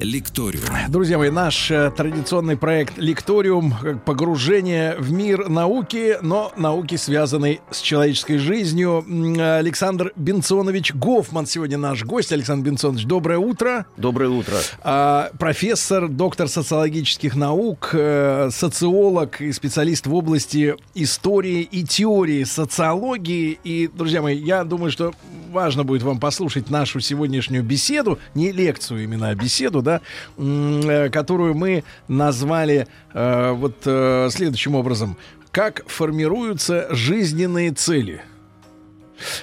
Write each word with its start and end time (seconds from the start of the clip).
Лекториум. 0.00 0.64
Друзья 0.88 1.18
мои, 1.18 1.30
наш 1.30 1.70
э, 1.70 1.92
традиционный 1.96 2.56
проект 2.56 2.98
Лекториум 2.98 3.74
погружение 4.04 4.96
в 4.96 5.12
мир 5.12 5.48
науки, 5.48 6.18
но 6.20 6.52
науки, 6.56 6.96
связанной 6.96 7.60
с 7.70 7.80
человеческой 7.80 8.38
жизнью. 8.38 9.04
Александр 9.38 10.12
Бенционович 10.16 10.94
Гофман 10.94 11.46
сегодня 11.46 11.78
наш 11.78 12.04
гость. 12.04 12.32
Александр 12.32 12.70
Бенционович, 12.70 13.04
доброе 13.04 13.38
утро. 13.38 13.86
Доброе 13.96 14.30
утро. 14.30 14.56
А, 14.82 15.30
профессор, 15.38 16.08
доктор 16.08 16.48
социологических 16.48 17.36
наук, 17.36 17.90
э, 17.92 18.48
социолог 18.50 19.40
и 19.40 19.52
специалист 19.52 20.08
в 20.08 20.14
области 20.14 20.74
истории 20.94 21.62
и 21.62 21.84
теории 21.84 22.42
социологии. 22.42 23.60
И, 23.62 23.88
друзья 23.94 24.22
мои, 24.22 24.36
я 24.36 24.64
думаю, 24.64 24.90
что 24.90 25.14
важно 25.52 25.84
будет 25.84 26.02
вам 26.02 26.18
послушать 26.18 26.68
нашу 26.68 26.98
сегодняшнюю 26.98 27.62
беседу, 27.62 28.18
не 28.34 28.50
лекцию 28.50 29.04
именно, 29.04 29.28
а 29.28 29.34
беседу, 29.36 29.80
да, 29.80 29.93
м, 30.38 30.80
э, 30.88 31.10
которую 31.10 31.54
мы 31.54 31.84
назвали 32.08 32.86
э, 33.12 33.52
вот 33.52 33.76
э, 33.86 34.28
следующим 34.30 34.74
образом. 34.74 35.16
Как 35.50 35.82
формируются 35.88 36.86
жизненные 36.90 37.72
цели? 37.72 38.22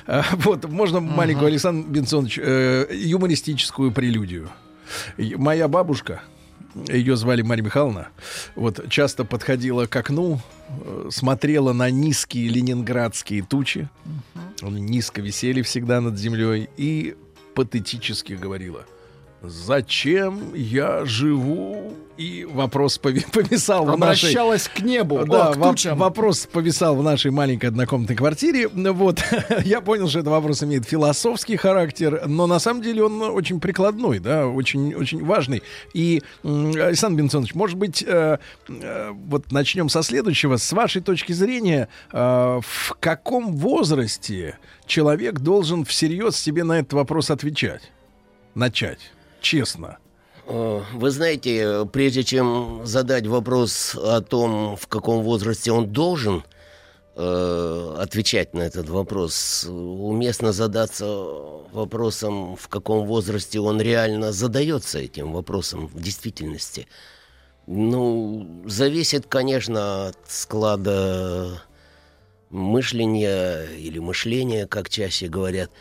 Э, 0.08 0.22
Вот, 0.34 0.68
можно 0.70 1.00
маленькую, 1.00 1.48
Александр 1.48 1.88
Бенсонович, 1.90 2.40
э, 2.42 2.88
юмористическую 2.92 3.92
прелюдию. 3.92 4.50
Моя 5.38 5.68
бабушка, 5.68 6.22
ее 6.88 7.16
звали 7.16 7.42
Марья 7.42 7.64
Михайловна, 7.64 8.10
вот 8.56 8.90
часто 8.90 9.24
подходила 9.26 9.86
к 9.86 9.96
окну, 9.96 10.40
э, 10.86 11.08
смотрела 11.12 11.74
на 11.74 11.90
низкие 11.90 12.50
ленинградские 12.50 13.44
тучи, 13.44 13.90
они 14.62 14.82
низко 14.82 15.22
висели 15.22 15.62
всегда 15.62 16.02
над 16.02 16.18
землей, 16.18 16.70
и 16.78 17.16
патетически 17.56 18.34
говорила, 18.34 18.86
«Зачем 19.44 20.54
я 20.54 21.06
живу?» 21.06 21.94
И 22.18 22.46
вопрос 22.46 23.00
пови- 23.02 23.26
повисал 23.34 23.86
в 23.86 23.98
нашей... 23.98 24.30
Обращалась 24.30 24.68
к 24.68 24.80
небу, 24.82 25.26
Да, 25.26 25.50
о, 25.50 25.54
к 25.54 25.62
тучам. 25.62 25.98
вопрос 25.98 26.46
повисал 26.46 26.96
в 26.96 27.02
нашей 27.02 27.32
маленькой 27.32 27.68
однокомнатной 27.68 28.16
квартире. 28.16 28.68
Вот, 28.68 29.24
я 29.66 29.82
понял, 29.82 30.08
что 30.08 30.20
этот 30.20 30.30
вопрос 30.32 30.62
имеет 30.62 30.86
философский 30.86 31.56
характер, 31.56 32.24
но 32.28 32.46
на 32.46 32.60
самом 32.60 32.84
деле 32.84 33.04
он 33.06 33.20
очень 33.24 33.60
прикладной, 33.60 34.20
да, 34.20 34.46
очень, 34.46 34.94
очень 34.94 35.26
важный. 35.26 35.64
И, 35.94 36.22
Александр 36.44 37.24
Бенсонович, 37.24 37.56
может 37.56 37.78
быть, 37.78 38.04
э, 38.06 38.38
э, 38.68 39.12
вот 39.12 39.52
начнем 39.52 39.90
со 39.90 40.04
следующего. 40.04 40.58
С 40.58 40.72
вашей 40.74 41.02
точки 41.02 41.32
зрения, 41.32 41.88
э, 42.12 42.60
в 42.62 42.94
каком 43.00 43.54
возрасте 43.54 44.60
человек 44.86 45.40
должен 45.40 45.86
всерьез 45.86 46.38
себе 46.38 46.64
на 46.64 46.80
этот 46.80 46.94
вопрос 46.94 47.32
отвечать? 47.32 47.92
Начать, 48.54 49.12
честно. 49.42 49.98
Э, 50.48 50.82
Вы 50.94 51.12
знаете, 51.12 51.88
прежде 51.92 52.24
чем 52.24 52.82
задать 52.86 53.28
вопрос 53.28 53.96
о 53.96 54.22
том, 54.22 54.76
в 54.78 54.88
каком 54.88 55.24
возрасте 55.24 55.72
он 55.72 55.92
должен 55.92 56.44
э, 57.16 57.96
отвечать 58.00 58.54
на 58.54 58.62
этот 58.62 58.90
вопрос, 58.90 59.66
уместно 59.68 60.52
задаться 60.54 61.06
вопросом, 61.74 62.56
в 62.56 62.68
каком 62.68 63.06
возрасте 63.06 63.60
он 63.60 63.82
реально 63.82 64.32
задается 64.32 65.00
этим 65.00 65.34
вопросом 65.34 65.88
в 65.88 66.02
действительности. 66.02 66.88
Ну, 67.68 68.64
зависит, 68.66 69.28
конечно, 69.28 70.08
от 70.08 70.18
склада 70.28 71.62
мышления 72.50 73.66
или 73.78 74.00
мышления, 74.00 74.68
как 74.68 74.90
чаще 74.90 75.28
говорят, 75.28 75.72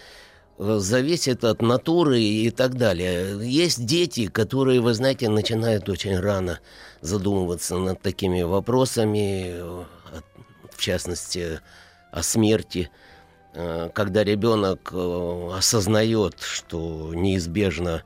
зависит 0.60 1.44
от 1.44 1.62
натуры 1.62 2.20
и 2.20 2.50
так 2.50 2.76
далее. 2.76 3.38
Есть 3.42 3.86
дети, 3.86 4.26
которые, 4.26 4.80
вы 4.80 4.92
знаете, 4.92 5.28
начинают 5.30 5.88
очень 5.88 6.18
рано 6.20 6.60
задумываться 7.00 7.78
над 7.78 8.02
такими 8.02 8.42
вопросами, 8.42 9.52
э, 9.52 9.84
в 10.70 10.78
частности, 10.78 11.60
о 12.12 12.22
смерти. 12.22 12.90
Э, 13.54 13.88
Когда 13.94 14.22
ребенок 14.22 14.90
э, 14.92 15.50
осознает, 15.56 16.40
что 16.40 17.12
неизбежно 17.14 18.02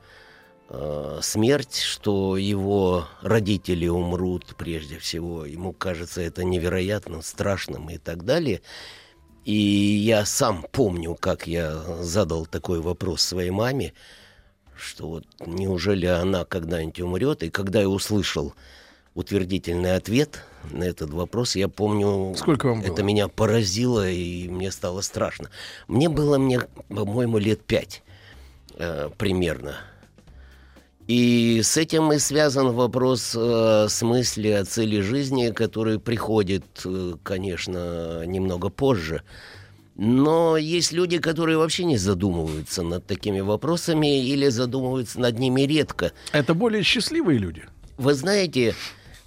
э, 0.69 1.19
смерть, 1.21 1.79
что 1.79 2.37
его 2.37 3.07
родители 3.21 3.87
умрут 3.87 4.55
прежде 4.57 4.97
всего, 4.97 5.45
ему 5.45 5.73
кажется 5.73 6.21
это 6.21 6.45
невероятным, 6.45 7.21
страшным 7.21 7.89
и 7.89 7.97
так 7.97 8.23
далее. 8.23 8.61
И 9.45 9.53
я 9.53 10.25
сам 10.25 10.65
помню, 10.71 11.15
как 11.15 11.45
я 11.45 11.75
задал 12.01 12.47
такой 12.47 12.81
вопрос 12.81 13.21
своей 13.21 13.51
маме, 13.51 13.93
что 14.75 15.07
вот 15.07 15.25
неужели 15.45 16.07
она 16.07 16.45
когда-нибудь 16.45 16.99
умрет, 16.99 17.43
и 17.43 17.51
когда 17.51 17.79
я 17.79 17.87
услышал 17.87 18.55
утвердительный 19.13 19.95
ответ 19.95 20.41
на 20.71 20.83
этот 20.83 21.11
вопрос, 21.11 21.55
я 21.55 21.67
помню, 21.69 22.35
Сколько 22.35 22.69
вам 22.69 22.81
это 22.81 22.95
было? 22.95 23.01
меня 23.05 23.27
поразило, 23.27 24.09
и 24.09 24.49
мне 24.49 24.71
стало 24.71 25.01
страшно. 25.01 25.51
Мне 25.87 26.09
было, 26.09 26.39
мне, 26.39 26.61
по-моему, 26.89 27.37
лет 27.37 27.63
пять 27.63 28.01
э, 28.73 29.09
примерно. 29.15 29.77
И 31.07 31.61
с 31.61 31.77
этим 31.77 32.11
и 32.13 32.17
связан 32.17 32.71
вопрос 32.71 33.35
э, 33.35 33.39
о 33.39 33.87
смысле, 33.89 34.59
о 34.59 34.65
цели 34.65 35.01
жизни, 35.01 35.51
который 35.51 35.99
приходит, 35.99 36.65
э, 36.83 37.13
конечно, 37.21 38.25
немного 38.25 38.69
позже. 38.69 39.21
Но 39.95 40.57
есть 40.57 40.91
люди, 40.91 41.19
которые 41.19 41.57
вообще 41.57 41.85
не 41.85 41.97
задумываются 41.97 42.81
над 42.81 43.05
такими 43.05 43.39
вопросами 43.39 44.25
или 44.25 44.49
задумываются 44.49 45.19
над 45.19 45.37
ними 45.37 45.61
редко. 45.61 46.11
Это 46.31 46.55
более 46.55 46.81
счастливые 46.81 47.37
люди. 47.37 47.63
Вы 47.97 48.13
знаете, 48.15 48.73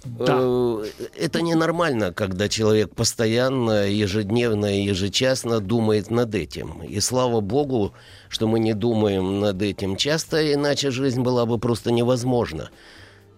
э, 0.03 0.85
это 1.17 1.41
ненормально, 1.41 2.13
когда 2.13 2.47
человек 2.47 2.95
постоянно, 2.95 3.87
ежедневно 3.87 4.77
и 4.77 4.83
ежечасно 4.83 5.59
думает 5.59 6.09
над 6.09 6.35
этим. 6.35 6.83
И 6.83 6.99
слава 6.99 7.41
богу, 7.41 7.93
что 8.29 8.47
мы 8.47 8.59
не 8.59 8.73
думаем 8.73 9.39
над 9.39 9.61
этим 9.61 9.95
часто, 9.97 10.53
иначе 10.53 10.91
жизнь 10.91 11.21
была 11.21 11.45
бы 11.45 11.57
просто 11.59 11.91
невозможна. 11.91 12.69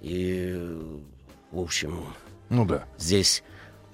И, 0.01 0.55
в 1.51 1.59
общем, 1.59 2.05
Ну 2.49 2.65
да. 2.65 2.85
здесь 2.97 3.43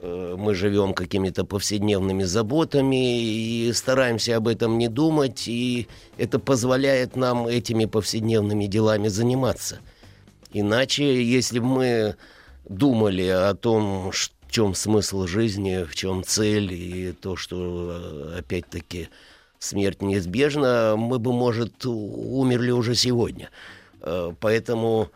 э, 0.02 0.36
мы 0.38 0.54
живем 0.54 0.94
какими-то 0.94 1.46
повседневными 1.46 2.24
заботами 2.24 3.22
и 3.22 3.72
стараемся 3.74 4.38
об 4.38 4.48
этом 4.48 4.78
не 4.78 4.88
думать, 4.90 5.48
и 5.48 5.88
это 6.18 6.40
позволяет 6.40 7.16
нам 7.16 7.48
этими 7.48 7.86
повседневными 7.86 8.66
делами 8.66 9.08
заниматься. 9.08 9.80
Иначе, 10.54 11.24
если 11.24 11.60
бы 11.60 11.66
мы 11.66 12.16
думали 12.70 13.28
о 13.28 13.54
том, 13.54 14.12
в 14.12 14.52
чем 14.52 14.74
смысл 14.76 15.26
жизни, 15.28 15.84
в 15.84 15.96
чем 15.96 16.24
цель, 16.24 16.74
и 16.74 17.12
то, 17.12 17.36
что, 17.36 17.92
э, 17.92 18.40
опять-таки, 18.40 19.10
смерть 19.60 20.02
неизбежна, 20.02 20.96
мы 20.98 21.20
бы, 21.20 21.34
может, 21.34 21.86
умерли 21.86 22.72
уже 22.72 22.96
сегодня. 22.96 23.50
Э, 24.02 24.32
Поэтому 24.40 25.10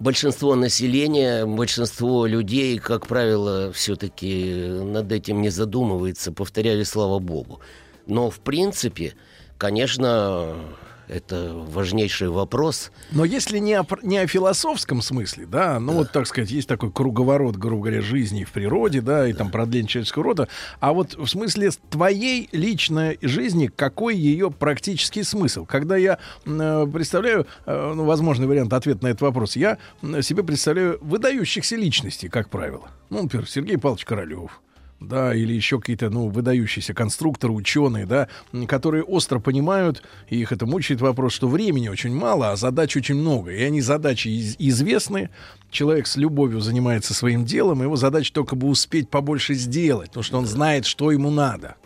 большинство 0.00 0.54
населения, 0.54 1.44
большинство 1.46 2.26
людей, 2.26 2.78
как 2.78 3.06
правило, 3.06 3.72
все-таки 3.72 4.54
над 4.82 5.10
этим 5.12 5.40
не 5.42 5.50
задумывается, 5.50 6.32
повторяю, 6.32 6.84
слава 6.84 7.18
богу. 7.18 7.60
Но, 8.06 8.30
в 8.30 8.40
принципе, 8.40 9.14
конечно, 9.58 10.56
это 11.08 11.52
важнейший 11.54 12.28
вопрос. 12.28 12.90
Но 13.10 13.24
если 13.24 13.58
не 13.58 13.74
о, 13.74 13.86
не 14.02 14.18
о 14.18 14.26
философском 14.26 15.02
смысле, 15.02 15.46
да, 15.46 15.80
ну 15.80 15.92
вот, 15.92 16.12
так 16.12 16.26
сказать, 16.26 16.50
есть 16.50 16.68
такой 16.68 16.92
круговорот, 16.92 17.56
грубо 17.56 17.84
говоря, 17.84 18.00
жизни 18.00 18.44
в 18.44 18.52
природе, 18.52 19.00
да, 19.00 19.28
и 19.28 19.32
там 19.32 19.50
продление 19.50 19.88
человеческого 19.88 20.24
рода, 20.24 20.48
а 20.80 20.92
вот 20.92 21.14
в 21.14 21.26
смысле 21.26 21.70
твоей 21.90 22.48
личной 22.52 23.18
жизни, 23.22 23.70
какой 23.74 24.16
ее 24.16 24.50
практический 24.50 25.22
смысл? 25.22 25.64
Когда 25.64 25.96
я 25.96 26.18
э, 26.44 26.86
представляю, 26.92 27.46
э, 27.66 27.92
ну, 27.94 28.04
возможный 28.04 28.46
вариант 28.46 28.72
ответа 28.72 29.04
на 29.04 29.08
этот 29.08 29.22
вопрос, 29.22 29.56
я 29.56 29.78
себе 30.02 30.42
представляю 30.42 30.98
выдающихся 31.00 31.76
личностей, 31.76 32.28
как 32.28 32.50
правило. 32.50 32.90
Ну, 33.10 33.22
например, 33.22 33.48
Сергей 33.48 33.78
Павлович 33.78 34.04
Королев, 34.04 34.60
да, 35.00 35.34
или 35.34 35.52
еще 35.52 35.78
какие-то, 35.78 36.10
ну, 36.10 36.28
выдающиеся 36.28 36.94
конструкторы, 36.94 37.52
ученые, 37.52 38.06
да, 38.06 38.28
которые 38.66 39.02
остро 39.04 39.38
понимают, 39.38 40.02
и 40.28 40.36
их 40.40 40.52
это 40.52 40.66
мучает 40.66 41.00
вопрос, 41.00 41.32
что 41.32 41.48
времени 41.48 41.88
очень 41.88 42.14
мало, 42.14 42.50
а 42.52 42.56
задач 42.56 42.96
очень 42.96 43.14
много. 43.14 43.52
И 43.52 43.62
они 43.62 43.80
задачи 43.80 44.28
из- 44.28 44.56
известны, 44.58 45.30
человек 45.70 46.06
с 46.06 46.16
любовью 46.16 46.60
занимается 46.60 47.14
своим 47.14 47.44
делом, 47.44 47.82
его 47.82 47.96
задача 47.96 48.32
только 48.32 48.56
бы 48.56 48.68
успеть 48.68 49.08
побольше 49.08 49.54
сделать, 49.54 50.08
потому 50.08 50.24
что 50.24 50.38
он 50.38 50.46
знает, 50.46 50.84
что 50.86 51.10
ему 51.10 51.30
надо. 51.30 51.76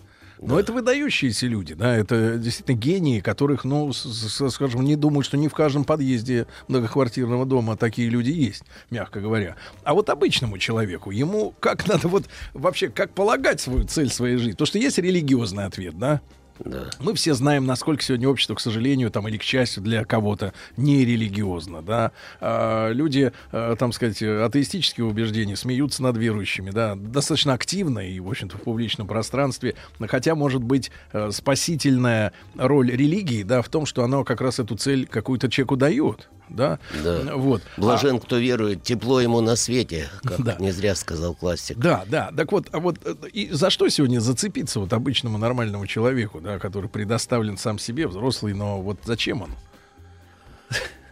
Но 0.43 0.59
это 0.59 0.73
выдающиеся 0.73 1.47
люди, 1.47 1.75
да, 1.75 1.97
это 1.97 2.37
действительно 2.37 2.77
гении, 2.77 3.21
которых, 3.21 3.65
ну, 3.65 3.93
скажем, 3.93 4.83
не 4.83 4.97
думаю, 4.97 5.23
что 5.23 5.37
не 5.37 5.49
в 5.49 5.55
каждом 5.55 5.85
подъезде 5.85 6.47
многоквартирного 6.67 7.47
дома 7.47 7.77
такие 7.77 8.09
люди 8.09 8.31
есть, 8.31 8.65
мягко 8.91 9.21
говоря. 9.21 9.57
А 9.85 9.95
вот 9.95 10.11
обычному 10.11 10.59
человеку, 10.59 11.11
ему 11.11 11.55
как 11.61 11.87
надо 11.89 12.09
вот 12.09 12.25
вообще, 12.55 12.89
как 12.89 13.13
полагать 13.13 13.61
свою 13.61 13.85
цель 13.85 14.11
своей 14.11 14.37
жизни? 14.37 14.53
Потому 14.53 14.67
что 14.67 14.79
есть 14.79 14.99
религиозный 14.99 15.65
ответ, 15.65 15.97
да? 15.97 16.21
Да. 16.61 16.91
Мы 17.01 17.15
все 17.15 17.35
знаем, 17.35 17.67
насколько 17.67 18.03
сегодня 18.03 18.29
общество, 18.29 18.55
к 18.55 18.61
сожалению, 18.61 19.11
там 19.11 19.27
или 19.29 19.37
к 19.37 19.43
счастью 19.43 19.83
для 19.83 20.05
кого-то 20.05 20.53
нерелигиозно, 20.77 21.83
да. 21.83 22.13
А, 22.41 22.91
люди, 22.91 23.33
а, 23.51 23.77
там 23.77 23.93
сказать, 23.93 24.23
атеистические 24.23 25.07
убеждения 25.07 25.57
смеются 25.57 26.03
над 26.03 26.17
верующими, 26.17 26.71
да, 26.71 26.95
достаточно 26.95 27.55
активно 27.55 28.01
и, 28.01 28.21
в 28.21 28.29
общем-то, 28.29 28.59
в 28.59 28.63
публичном 28.63 29.07
пространстве. 29.07 29.75
Хотя, 30.01 30.35
может 30.35 30.63
быть, 30.63 30.91
э, 31.13 31.31
спасительная 31.33 32.33
роль 32.57 32.91
религии, 32.91 33.43
да, 33.43 33.63
в 33.63 33.69
том, 33.69 33.87
что 33.87 34.05
она 34.05 34.25
как 34.25 34.41
раз 34.41 34.59
эту 34.59 34.77
цель 34.77 35.07
какую-то 35.07 35.51
человеку 35.51 35.77
дает 35.77 36.29
да? 36.55 36.79
да. 37.03 37.37
Вот. 37.37 37.63
Блажен, 37.77 38.17
а... 38.17 38.21
кто 38.21 38.39
верует, 38.39 38.83
тепло 38.83 39.21
ему 39.21 39.41
на 39.41 39.57
свете, 39.57 40.09
как 40.23 40.43
да. 40.43 40.57
не 40.59 40.71
зря 40.71 40.95
сказал 40.95 41.35
классик. 41.35 41.79
Да, 41.79 42.05
да. 42.09 42.31
Так 42.37 42.53
вот, 42.53 42.69
а 42.73 42.81
вот 42.81 42.99
э, 43.05 43.15
и 43.33 43.51
за 43.51 43.71
что 43.71 43.89
сегодня 43.89 44.21
зацепиться 44.21 44.81
вот 44.81 44.93
обычному 44.93 45.39
нормальному 45.39 45.87
человеку, 45.87 46.41
да, 46.41 46.59
который 46.59 46.89
предоставлен 46.89 47.57
сам 47.57 47.79
себе, 47.79 48.07
взрослый, 48.07 48.55
но 48.55 48.81
вот 48.81 48.99
зачем 49.05 49.43
он? 49.43 49.51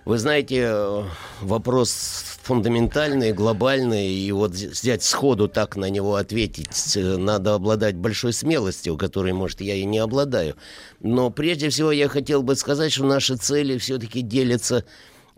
Вы 0.06 0.19
знаете, 0.19 1.04
вопрос 1.40 2.38
фундаментальный, 2.42 3.32
глобальный, 3.32 4.08
и 4.08 4.32
вот 4.32 4.52
взять 4.52 5.02
сходу 5.04 5.46
так 5.46 5.76
на 5.76 5.90
него 5.90 6.16
ответить, 6.16 6.96
э, 6.96 7.16
надо 7.16 7.54
обладать 7.54 7.96
большой 7.96 8.32
смелостью, 8.32 8.96
которой, 8.96 9.32
может, 9.32 9.60
я 9.60 9.75
и 9.75 9.84
не 9.84 9.98
обладаю. 9.98 10.56
Но 11.00 11.31
прежде 11.31 11.69
всего 11.69 11.92
я 11.92 12.08
хотел 12.08 12.42
бы 12.42 12.56
сказать, 12.56 12.92
что 12.92 13.04
наши 13.04 13.37
цели 13.37 13.78
все-таки 13.78 14.22
делятся 14.22 14.78
Э, 14.78 14.84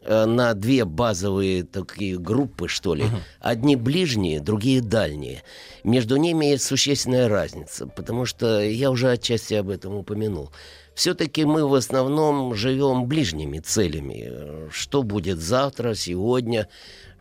на 0.04 0.54
две 0.54 0.84
базовые 0.84 1.64
такие 1.64 2.18
группы, 2.18 2.68
что 2.68 2.94
ли. 2.94 3.04
Uh-huh. 3.04 3.20
Одни 3.40 3.76
ближние, 3.76 4.40
другие 4.40 4.80
дальние. 4.80 5.42
Между 5.84 6.16
ними 6.16 6.46
есть 6.46 6.64
существенная 6.64 7.28
разница, 7.28 7.86
потому 7.86 8.26
что 8.26 8.60
я 8.62 8.90
уже 8.90 9.10
отчасти 9.10 9.54
об 9.54 9.68
этом 9.68 9.94
упомянул. 9.94 10.50
Все-таки 10.94 11.44
мы 11.44 11.66
в 11.66 11.74
основном 11.74 12.54
живем 12.54 13.06
ближними 13.06 13.58
целями. 13.58 14.68
Что 14.70 15.02
будет 15.02 15.38
завтра, 15.38 15.94
сегодня, 15.94 16.68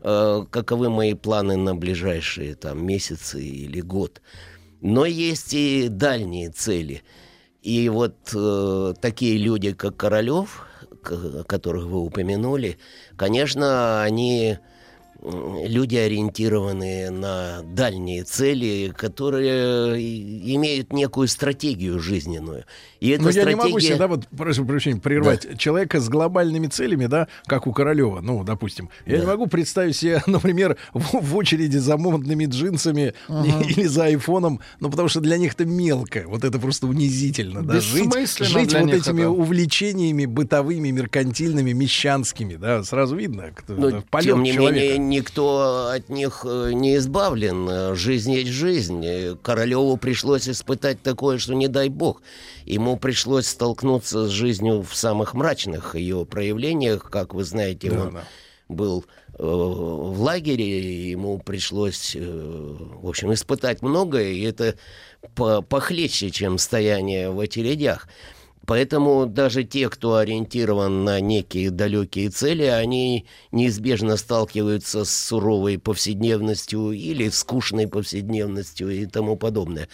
э, 0.02 0.46
каковы 0.50 0.90
мои 0.90 1.14
планы 1.14 1.56
на 1.56 1.76
ближайшие 1.76 2.56
там, 2.56 2.86
месяцы 2.86 3.42
или 3.42 3.80
год. 3.82 4.22
Но 4.82 5.06
есть 5.06 5.54
и 5.54 5.88
дальние 5.88 6.50
цели. 6.50 7.04
И 7.62 7.88
вот 7.90 8.16
э, 8.34 8.94
такие 9.00 9.38
люди, 9.38 9.72
как 9.72 9.96
Королев, 9.96 10.66
которых 11.02 11.86
вы 11.86 12.00
упомянули, 12.00 12.78
конечно, 13.18 14.04
они 14.04 14.58
люди, 15.24 15.96
ориентированные 15.96 17.12
на 17.12 17.62
дальние 17.64 18.24
цели, 18.24 18.94
которые 18.96 19.96
имеют 20.56 20.94
некую 20.94 21.28
стратегию 21.28 22.00
жизненную. 22.00 22.66
И 23.00 23.10
эта 23.10 23.24
Но 23.24 23.32
стратегия... 23.32 23.52
я 23.52 23.56
не 23.56 23.70
могу 23.70 23.80
себе, 23.80 23.96
да, 23.98 24.08
вот, 24.08 24.28
прошу 24.36 24.66
прощения, 24.66 25.00
прервать 25.00 25.48
да. 25.50 25.58
человека 25.58 26.00
с 26.00 26.10
глобальными 26.10 26.68
целями, 26.68 27.08
да, 27.08 27.28
как 27.46 27.68
у 27.68 27.74
Королева, 27.74 28.22
ну, 28.22 28.44
допустим. 28.44 28.90
Я 29.06 29.18
да. 29.18 29.22
не 29.22 29.28
могу 29.28 29.48
представить 29.48 29.96
себе, 29.96 30.22
например, 30.28 30.78
в, 30.94 31.20
в 31.20 31.36
очереди 31.36 31.78
за 31.78 31.98
модными 31.98 32.46
джинсами 32.46 33.14
uh-huh. 33.28 33.66
или 33.70 33.86
за 33.86 34.06
айфоном, 34.06 34.60
ну, 34.80 34.90
потому 34.90 35.08
что 35.08 35.20
для 35.20 35.38
них 35.38 35.54
это 35.54 35.66
мелко, 35.66 36.24
вот 36.28 36.44
это 36.44 36.60
просто 36.60 36.88
унизительно, 36.88 37.64
да, 37.64 37.80
жить, 37.80 38.14
жить 38.40 38.74
вот 38.74 38.94
этими 38.94 39.22
это... 39.22 39.30
увлечениями 39.30 40.26
бытовыми, 40.26 40.90
меркантильными, 40.90 41.72
мещанскими, 41.72 42.56
да, 42.56 42.84
сразу 42.84 43.16
видно, 43.16 43.52
кто, 43.56 43.74
Но, 43.74 44.04
полет 44.10 44.26
тем 44.26 44.44
не 44.44 44.54
человека. 44.54 44.94
менее, 44.94 45.11
никто 45.12 45.90
от 45.94 46.10
них 46.10 46.44
э, 46.46 46.72
не 46.74 46.96
избавлен. 46.96 47.96
Жизнь 47.96 48.32
есть 48.32 48.52
жизнь. 48.52 49.38
Королеву 49.44 49.98
пришлось 49.98 50.50
испытать 50.50 51.04
такое, 51.04 51.38
что 51.38 51.54
не 51.54 51.68
дай 51.68 51.90
бог. 51.90 52.22
Ему 52.66 52.98
пришлось 52.98 53.48
столкнуться 53.48 54.28
с 54.28 54.30
жизнью 54.32 54.82
в 54.82 54.96
самых 54.96 55.34
мрачных 55.36 55.96
ее 55.96 56.26
проявлениях. 56.26 57.10
Как 57.12 57.34
вы 57.34 57.44
знаете, 57.44 57.92
да, 57.92 58.02
он 58.02 58.14
да. 58.14 58.24
был 58.70 59.06
э, 59.38 59.44
в 59.44 60.22
лагере, 60.22 61.12
ему 61.12 61.38
пришлось, 61.40 62.16
э, 62.16 62.20
в 62.20 63.08
общем, 63.08 63.34
испытать 63.34 63.82
многое, 63.82 64.32
и 64.32 64.42
это 64.42 64.76
похлеще, 65.36 66.32
чем 66.32 66.58
стояние 66.58 67.30
в 67.30 67.40
очередях. 67.40 68.08
Поэтому 68.66 69.26
даже 69.26 69.64
те, 69.64 69.90
кто 69.90 70.16
ориентирован 70.16 71.04
на 71.04 71.20
некие 71.20 71.72
далекие 71.72 72.30
цели, 72.30 72.64
они 72.64 73.26
неизбежно 73.52 74.18
сталкиваются 74.18 75.04
с 75.04 75.10
суровой 75.10 75.80
повседневностью 75.80 76.92
или 76.92 77.30
скучной 77.30 77.88
повседневностью 77.88 78.90
и 78.90 79.06
тому 79.06 79.36
подобное. 79.36 79.88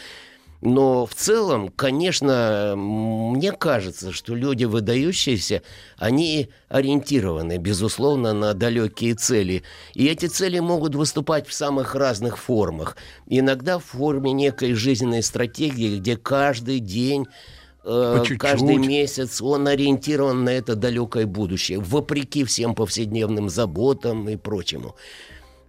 Но 0.61 1.05
в 1.05 1.13
целом, 1.13 1.69
конечно, 1.69 2.73
мне 2.75 3.51
кажется, 3.51 4.11
что 4.11 4.33
люди 4.33 4.65
выдающиеся, 4.65 5.61
они 5.97 6.49
ориентированы, 6.67 7.57
безусловно, 7.57 8.33
на 8.33 8.55
далекие 8.55 9.13
цели. 9.13 9.61
И 9.93 10.07
эти 10.07 10.25
цели 10.25 10.57
могут 10.57 10.95
выступать 10.95 11.47
в 11.47 11.53
самых 11.53 11.93
разных 11.93 12.39
формах. 12.39 12.97
Иногда 13.27 13.77
в 13.77 13.85
форме 13.85 14.31
некой 14.31 14.73
жизненной 14.73 15.21
стратегии, 15.21 15.99
где 15.99 16.17
каждый 16.17 16.79
день 16.79 17.27
Э, 17.89 18.21
каждый 18.37 18.75
месяц 18.75 19.41
он 19.41 19.65
ориентирован 19.65 20.43
на 20.43 20.49
это 20.49 20.75
далекое 20.75 21.25
будущее, 21.25 21.79
вопреки 21.79 22.43
всем 22.43 22.75
повседневным 22.75 23.49
заботам 23.49 24.27
и 24.27 24.35
прочему. 24.35 24.95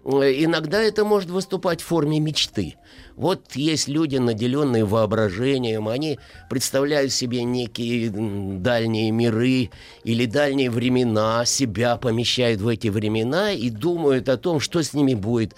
Э, 0.05 0.33
иногда 0.43 0.83
это 0.83 1.05
может 1.05 1.31
выступать 1.31 1.81
в 1.81 1.85
форме 1.85 2.19
мечты. 2.19 2.75
Вот 3.15 3.55
есть 3.55 3.87
люди, 3.87 4.17
наделенные 4.17 4.85
воображением, 4.85 5.87
они 5.87 6.19
представляют 6.51 7.13
себе 7.13 7.45
некие 7.45 8.11
дальние 8.11 9.13
миры 9.13 9.71
или 10.03 10.27
дальние 10.27 10.71
времена, 10.71 11.45
себя 11.45 11.97
помещают 11.97 12.61
в 12.61 12.67
эти 12.67 12.89
времена 12.89 13.53
и 13.53 13.71
думают 13.71 14.29
о 14.29 14.37
том, 14.37 14.59
что 14.59 14.83
с 14.83 14.93
ними 14.93 15.15
будет, 15.15 15.55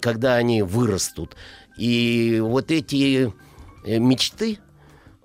когда 0.00 0.36
они 0.36 0.62
вырастут. 0.62 1.34
И 1.76 2.38
вот 2.40 2.70
эти 2.70 3.32
э, 3.84 3.98
мечты, 3.98 4.58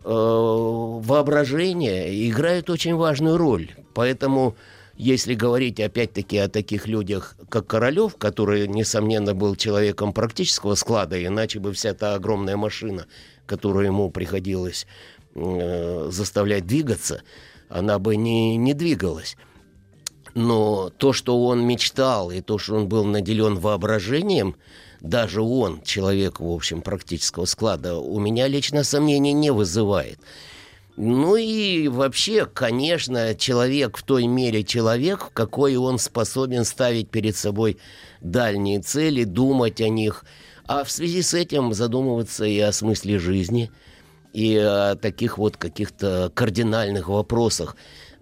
воображение 0.03 2.29
играет 2.29 2.69
очень 2.69 2.95
важную 2.95 3.37
роль. 3.37 3.71
Поэтому, 3.94 4.56
если 4.95 5.33
говорить 5.33 5.80
опять-таки 5.80 6.37
о 6.37 6.49
таких 6.49 6.87
людях, 6.87 7.35
как 7.49 7.68
Королев, 7.68 8.18
который, 8.18 8.68
несомненно, 8.68 9.33
был 9.33 9.56
человеком 9.56 10.13
практического 10.13 10.75
склада, 10.75 11.23
иначе 11.23 11.59
бы 11.59 11.73
вся 11.73 11.94
та 11.94 12.16
огромная 12.16 12.57
машина, 12.57 13.06
которую 13.45 13.85
ему 13.85 14.09
приходилось 14.09 14.87
э, 15.35 16.09
заставлять 16.11 16.68
двигаться, 16.68 17.21
она 17.69 17.99
бы 17.99 18.16
не, 18.16 18.57
не 18.57 18.73
двигалась. 18.73 19.37
Но 20.35 20.89
то, 20.89 21.13
что 21.13 21.45
он 21.45 21.66
мечтал, 21.66 22.31
и 22.31 22.42
то, 22.42 22.57
что 22.57 22.75
он 22.75 22.87
был 22.87 23.06
наделен 23.06 23.57
воображением– 23.57 24.56
даже 25.04 25.42
он, 25.42 25.81
человек, 25.81 26.40
в 26.40 26.50
общем, 26.50 26.81
практического 26.81 27.45
склада, 27.45 27.98
у 27.98 28.19
меня 28.19 28.48
лично 28.48 28.83
сомнений 28.83 29.33
не 29.33 29.52
вызывает. 29.52 30.18
Ну 30.95 31.36
и 31.36 31.88
вообще, 31.90 32.45
конечно, 32.45 33.36
человек 33.36 33.98
в 33.98 34.04
той 34.04 34.28
мере 34.28 34.64
человек, 34.64 35.31
какой 35.33 35.76
он 35.76 36.00
способен 36.00 36.64
ставить 36.64 37.10
перед 37.10 37.36
собой 37.36 37.78
дальние 38.22 38.80
цели, 38.80 39.26
думать 39.26 39.81
о 39.81 39.90
них, 39.90 40.24
а 40.66 40.83
в 40.83 40.92
связи 40.92 41.22
с 41.22 41.33
этим 41.33 41.74
задумываться 41.74 42.45
и 42.45 42.60
о 42.60 42.72
смысле 42.72 43.19
жизни, 43.19 43.72
и 44.31 44.56
о 44.56 44.95
таких 44.95 45.38
вот 45.38 45.57
каких-то 45.57 46.31
кардинальных 46.33 47.10
вопросах, 47.10 47.76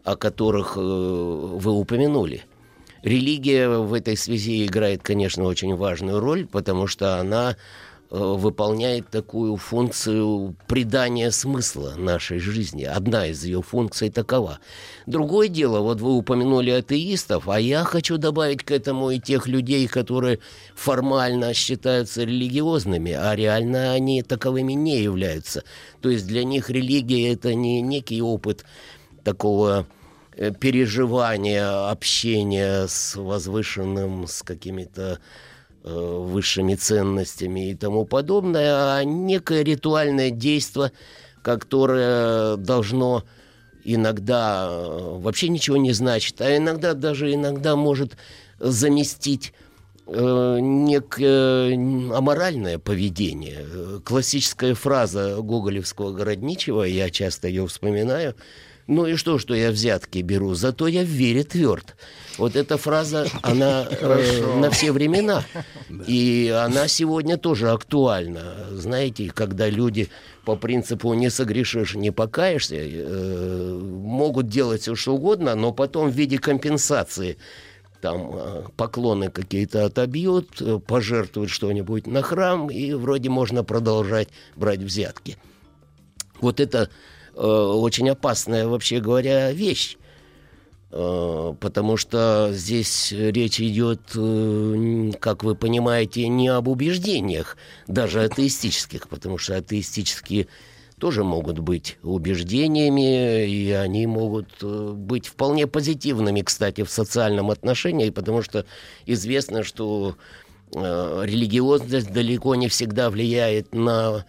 о 0.04 0.16
которых 0.16 0.78
э, 0.78 0.80
вы 0.80 1.72
упомянули. 1.74 2.44
Религия 3.04 3.68
в 3.68 3.94
этой 3.94 4.16
связи 4.16 4.66
играет, 4.66 5.02
конечно, 5.02 5.44
очень 5.46 5.76
важную 5.76 6.20
роль, 6.20 6.46
потому 6.46 6.86
что 6.86 7.20
она 7.20 7.56
э, 8.12 8.16
выполняет 8.16 9.10
такую 9.10 9.56
функцию 9.56 10.56
придания 10.68 11.32
смысла 11.32 11.96
нашей 11.98 12.38
жизни. 12.38 12.84
Одна 12.84 13.26
из 13.26 13.44
ее 13.44 13.64
функций 13.64 14.12
такова. 14.12 14.60
Другое 15.08 15.48
дело, 15.48 15.80
вот 15.80 16.00
вы 16.00 16.16
упомянули 16.16 16.70
атеистов, 16.70 17.50
а 17.50 17.60
я 17.60 17.84
хочу 17.86 18.20
добавить 18.20 18.64
к 18.64 18.70
этому 18.70 19.10
и 19.10 19.20
тех 19.20 19.48
людей, 19.48 19.88
которые 19.88 20.38
формально 20.76 21.56
считаются 21.56 22.24
религиозными, 22.24 23.14
а 23.14 23.36
реально 23.36 23.94
они 23.94 24.22
таковыми 24.22 24.74
не 24.74 25.02
являются. 25.02 25.64
То 26.02 26.10
есть 26.10 26.28
для 26.28 26.44
них 26.44 26.70
религия 26.70 27.34
это 27.34 27.56
не 27.56 27.82
некий 27.82 28.22
опыт 28.22 28.64
такого 29.24 29.88
переживания, 30.60 31.90
общения 31.90 32.88
с 32.88 33.16
возвышенным, 33.16 34.28
с 34.28 34.44
какими-то 34.44 35.20
э, 35.84 35.90
высшими 35.94 36.76
ценностями 36.76 37.72
и 37.72 37.76
тому 37.76 38.06
подобное, 38.06 38.98
а 38.98 39.04
некое 39.04 39.64
ритуальное 39.64 40.32
действие, 40.32 40.92
которое 41.42 42.56
должно 42.56 43.24
иногда 43.84 44.68
э, 44.70 45.18
вообще 45.20 45.50
ничего 45.50 45.78
не 45.78 45.92
значит, 45.92 46.42
а 46.42 46.56
иногда 46.56 46.94
даже 46.94 47.34
иногда 47.34 47.76
может 47.76 48.16
заместить 48.60 49.54
э, 50.08 50.58
некое 50.62 51.74
аморальное 52.16 52.80
поведение. 52.80 54.00
Классическая 54.06 54.76
фраза 54.76 55.38
гоголевского 55.42 56.14
городничего, 56.14 56.86
я 56.86 57.10
часто 57.10 57.48
ее 57.48 57.68
вспоминаю, 57.68 58.36
ну 58.88 59.06
и 59.06 59.16
что, 59.16 59.40
что 59.40 59.54
я 59.54 59.72
взятки 59.72 60.20
беру, 60.20 60.54
зато 60.54 60.88
я 60.88 61.02
в 61.02 61.08
вере 61.08 61.44
тверд. 61.44 61.96
Вот 62.38 62.56
эта 62.56 62.78
фраза, 62.78 63.28
она 63.42 63.88
э, 63.90 64.56
на 64.58 64.70
все 64.72 64.92
времена. 64.92 65.44
И 66.08 66.54
она 66.66 66.88
сегодня 66.88 67.38
тоже 67.38 67.70
актуальна. 67.72 68.68
Знаете, 68.72 69.32
когда 69.34 69.70
люди 69.70 70.10
по 70.46 70.56
принципу 70.56 71.14
не 71.14 71.30
согрешишь, 71.30 71.96
не 71.96 72.12
покаешься, 72.12 72.76
э, 72.78 73.80
могут 73.82 74.48
делать 74.48 74.82
все 74.82 74.96
что 74.96 75.16
угодно, 75.16 75.56
но 75.56 75.72
потом 75.72 76.10
в 76.10 76.14
виде 76.14 76.38
компенсации 76.38 77.38
там 78.02 78.32
э, 78.34 78.64
поклоны 78.76 79.30
какие-то 79.30 79.86
отобьют, 79.86 80.62
э, 80.62 80.80
пожертвуют 80.80 81.52
что-нибудь 81.52 82.08
на 82.08 82.22
храм, 82.22 82.70
и 82.70 82.94
вроде 82.94 83.30
можно 83.30 83.64
продолжать 83.64 84.30
брать 84.56 84.80
взятки. 84.80 85.38
Вот 86.42 86.60
это 86.60 86.90
очень 87.36 88.10
опасная, 88.10 88.68
вообще 88.68 89.00
говоря, 89.00 89.52
вещь. 89.52 89.98
Э, 90.94 91.54
потому 91.60 91.96
что 91.96 92.50
здесь 92.52 93.14
речь 93.14 93.62
идет, 93.62 94.02
э, 94.16 95.12
как 95.20 95.44
вы 95.44 95.56
понимаете, 95.56 96.28
не 96.28 96.50
об 96.50 96.68
убеждениях, 96.68 97.56
даже 97.88 98.24
атеистических, 98.24 99.08
потому 99.08 99.38
что 99.38 99.56
атеистические 99.56 100.48
тоже 101.00 101.24
могут 101.24 101.60
быть 101.60 101.98
убеждениями, 102.04 103.48
и 103.48 103.72
они 103.72 104.06
могут 104.06 104.50
э, 104.62 104.92
быть 104.94 105.28
вполне 105.28 105.66
позитивными, 105.66 106.42
кстати, 106.42 106.84
в 106.84 106.90
социальном 106.90 107.52
отношении, 107.52 108.10
потому 108.10 108.42
что 108.42 108.66
известно, 109.06 109.64
что 109.64 110.16
религиозность 110.74 112.14
далеко 112.14 112.56
не 112.56 112.70
всегда 112.70 113.10
влияет 113.10 113.76
на 113.76 114.24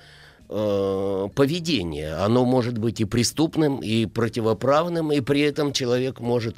э, 0.49 1.29
поведение. 1.35 2.15
Оно 2.15 2.45
может 2.45 2.79
быть 2.79 3.01
и 3.01 3.05
преступным, 3.05 3.79
и 3.79 4.07
противоправным, 4.07 5.13
и 5.13 5.21
при 5.21 5.41
этом 5.41 5.73
человек 5.73 6.21
может 6.21 6.57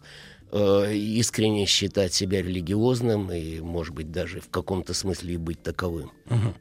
э, 0.53 0.95
искренне 0.95 1.67
считать 1.67 2.13
себя 2.13 2.43
религиозным 2.43 3.33
и, 3.33 3.61
может 3.61 3.95
быть, 3.95 4.11
даже 4.11 4.41
в 4.41 4.49
каком-то 4.49 4.95
смысле 4.95 5.39
быть 5.39 5.63
таковым. 5.63 6.13
Угу. 6.31 6.55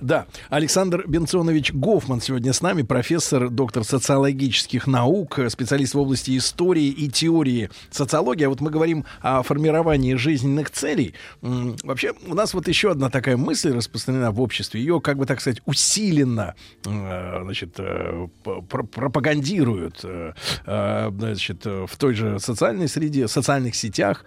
Да, 0.00 0.26
Александр 0.48 1.04
Бенционович 1.06 1.72
Гофман 1.72 2.20
сегодня 2.20 2.52
с 2.52 2.62
нами, 2.62 2.82
профессор, 2.82 3.50
доктор 3.50 3.84
социологических 3.84 4.86
наук, 4.86 5.38
специалист 5.48 5.94
в 5.94 5.98
области 5.98 6.36
истории 6.36 6.86
и 6.86 7.08
теории 7.08 7.70
социологии. 7.90 8.44
А 8.44 8.48
вот 8.48 8.60
мы 8.60 8.70
говорим 8.70 9.04
о 9.20 9.42
формировании 9.42 10.14
жизненных 10.14 10.70
целей. 10.70 11.14
Вообще, 11.42 12.12
у 12.26 12.34
нас 12.34 12.54
вот 12.54 12.68
еще 12.68 12.92
одна 12.92 13.10
такая 13.10 13.36
мысль 13.36 13.72
распространена 13.72 14.30
в 14.30 14.40
обществе. 14.40 14.80
Ее, 14.80 15.00
как 15.00 15.18
бы 15.18 15.26
так 15.26 15.40
сказать, 15.40 15.60
усиленно 15.66 16.54
э, 16.84 17.40
значит, 17.42 17.74
э, 17.78 18.28
пропагандируют 18.42 20.00
э, 20.04 20.32
значит, 20.64 21.64
в 21.64 21.90
той 21.98 22.14
же 22.14 22.38
социальной 22.38 22.88
среде, 22.88 23.28
социальных 23.28 23.74
сетях. 23.74 24.24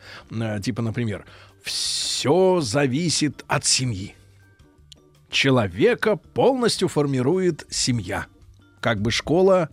Типа, 0.61 0.81
например, 0.81 1.25
все 1.63 2.59
зависит 2.61 3.43
от 3.47 3.65
семьи 3.65 4.15
человека 5.29 6.15
полностью 6.15 6.87
формирует 6.87 7.65
семья. 7.69 8.25
Как 8.79 9.01
бы 9.01 9.11
школа, 9.11 9.69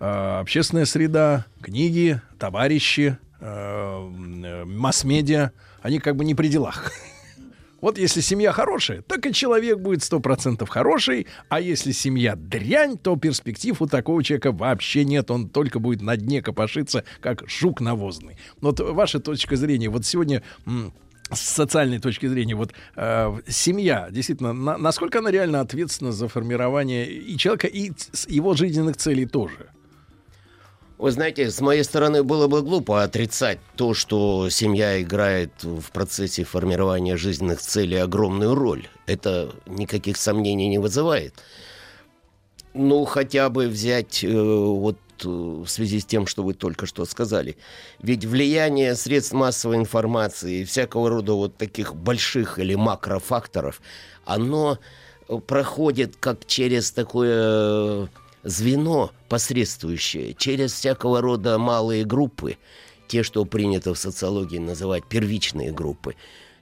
э, 0.00 0.38
общественная 0.40 0.84
среда, 0.84 1.46
книги, 1.60 2.20
товарищи, 2.38 3.18
э, 3.40 4.64
масс-медиа, 4.66 5.50
они 5.82 5.98
как 5.98 6.16
бы 6.16 6.24
не 6.24 6.34
при 6.34 6.48
делах. 6.48 6.92
Вот 7.82 7.98
если 7.98 8.22
семья 8.22 8.52
хорошая, 8.52 9.02
так 9.02 9.26
и 9.26 9.32
человек 9.34 9.78
будет 9.78 10.02
сто 10.02 10.18
процентов 10.18 10.70
хороший, 10.70 11.26
а 11.50 11.60
если 11.60 11.92
семья 11.92 12.34
дрянь, 12.34 12.96
то 12.96 13.16
перспектив 13.16 13.80
у 13.82 13.86
такого 13.86 14.24
человека 14.24 14.50
вообще 14.50 15.04
нет, 15.04 15.30
он 15.30 15.48
только 15.48 15.78
будет 15.78 16.00
на 16.00 16.16
дне 16.16 16.40
копошиться, 16.40 17.04
как 17.20 17.48
жук 17.48 17.82
навозный. 17.82 18.38
Вот 18.62 18.80
ваша 18.80 19.20
точка 19.20 19.56
зрения, 19.56 19.90
вот 19.90 20.06
сегодня 20.06 20.42
с 21.32 21.40
социальной 21.40 21.98
точки 21.98 22.26
зрения, 22.26 22.54
вот 22.54 22.72
э, 22.94 23.40
семья, 23.48 24.08
действительно, 24.10 24.52
на, 24.52 24.78
насколько 24.78 25.18
она 25.18 25.30
реально 25.30 25.60
ответственна 25.60 26.12
за 26.12 26.28
формирование 26.28 27.10
и 27.10 27.36
человека, 27.36 27.66
и 27.66 27.92
его 28.28 28.54
жизненных 28.54 28.96
целей 28.96 29.26
тоже? 29.26 29.70
Вы 30.98 31.10
знаете, 31.10 31.50
с 31.50 31.60
моей 31.60 31.84
стороны 31.84 32.22
было 32.22 32.46
бы 32.46 32.62
глупо 32.62 33.02
отрицать 33.02 33.58
то, 33.74 33.92
что 33.92 34.48
семья 34.48 35.02
играет 35.02 35.52
в 35.62 35.90
процессе 35.90 36.44
формирования 36.44 37.18
жизненных 37.18 37.60
целей 37.60 37.96
огромную 37.96 38.54
роль. 38.54 38.88
Это 39.04 39.52
никаких 39.66 40.16
сомнений 40.16 40.68
не 40.68 40.78
вызывает. 40.78 41.34
Ну, 42.72 43.04
хотя 43.04 43.50
бы 43.50 43.68
взять 43.68 44.24
э, 44.24 44.28
вот 44.30 44.96
в 45.24 45.66
связи 45.66 46.00
с 46.00 46.04
тем, 46.04 46.26
что 46.26 46.42
вы 46.42 46.54
только 46.54 46.86
что 46.86 47.04
сказали. 47.04 47.56
Ведь 48.00 48.24
влияние 48.24 48.94
средств 48.94 49.32
массовой 49.32 49.76
информации 49.76 50.60
и 50.60 50.64
всякого 50.64 51.08
рода 51.08 51.32
вот 51.32 51.56
таких 51.56 51.94
больших 51.94 52.58
или 52.58 52.74
макрофакторов, 52.74 53.80
оно 54.24 54.78
э, 55.28 55.38
проходит 55.38 56.16
как 56.16 56.46
через 56.46 56.90
такое 56.90 57.38
э, 57.38 58.06
звено 58.44 59.10
посредствующее, 59.28 60.34
через 60.34 60.72
всякого 60.72 61.20
рода 61.20 61.58
малые 61.58 62.04
группы, 62.04 62.58
те, 63.08 63.22
что 63.22 63.44
принято 63.44 63.94
в 63.94 63.98
социологии 63.98 64.58
называть 64.58 65.04
первичные 65.06 65.72
группы. 65.72 66.16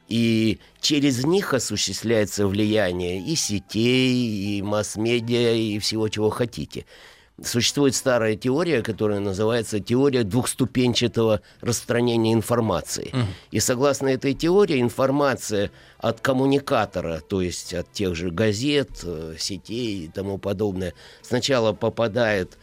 И 0.07 0.59
через 0.81 1.25
них 1.25 1.55
осуществляется 1.55 2.47
влияние 2.47 3.21
и 3.21 3.35
сетей, 3.37 4.59
и 4.59 4.63
масс-медиа, 4.63 5.55
и 5.55 5.79
всего, 5.79 6.09
чего 6.09 6.31
хотите– 6.31 6.85
Существует 7.43 7.97
старая 7.97 8.37
теория, 8.37 8.81
которая 8.81 9.19
называется 9.19 9.81
теория 9.81 10.23
двухступенчатого 10.23 11.41
распространения 11.61 12.33
информации. 12.33 13.11
Uh-huh. 13.13 13.25
И 13.51 13.59
согласно 13.59 14.07
этой 14.07 14.35
теории 14.35 14.81
информация 14.81 15.73
от 15.99 16.21
коммуникатора, 16.21 17.21
то 17.21 17.41
есть 17.41 17.75
от 17.75 17.91
тех 17.93 18.15
же 18.15 18.31
газет, 18.31 19.01
э, 19.03 19.35
сетей 19.37 20.05
и 20.05 20.09
тому 20.09 20.39
подобное, 20.39 20.95
сначала 21.23 21.73
попадает 21.73 22.57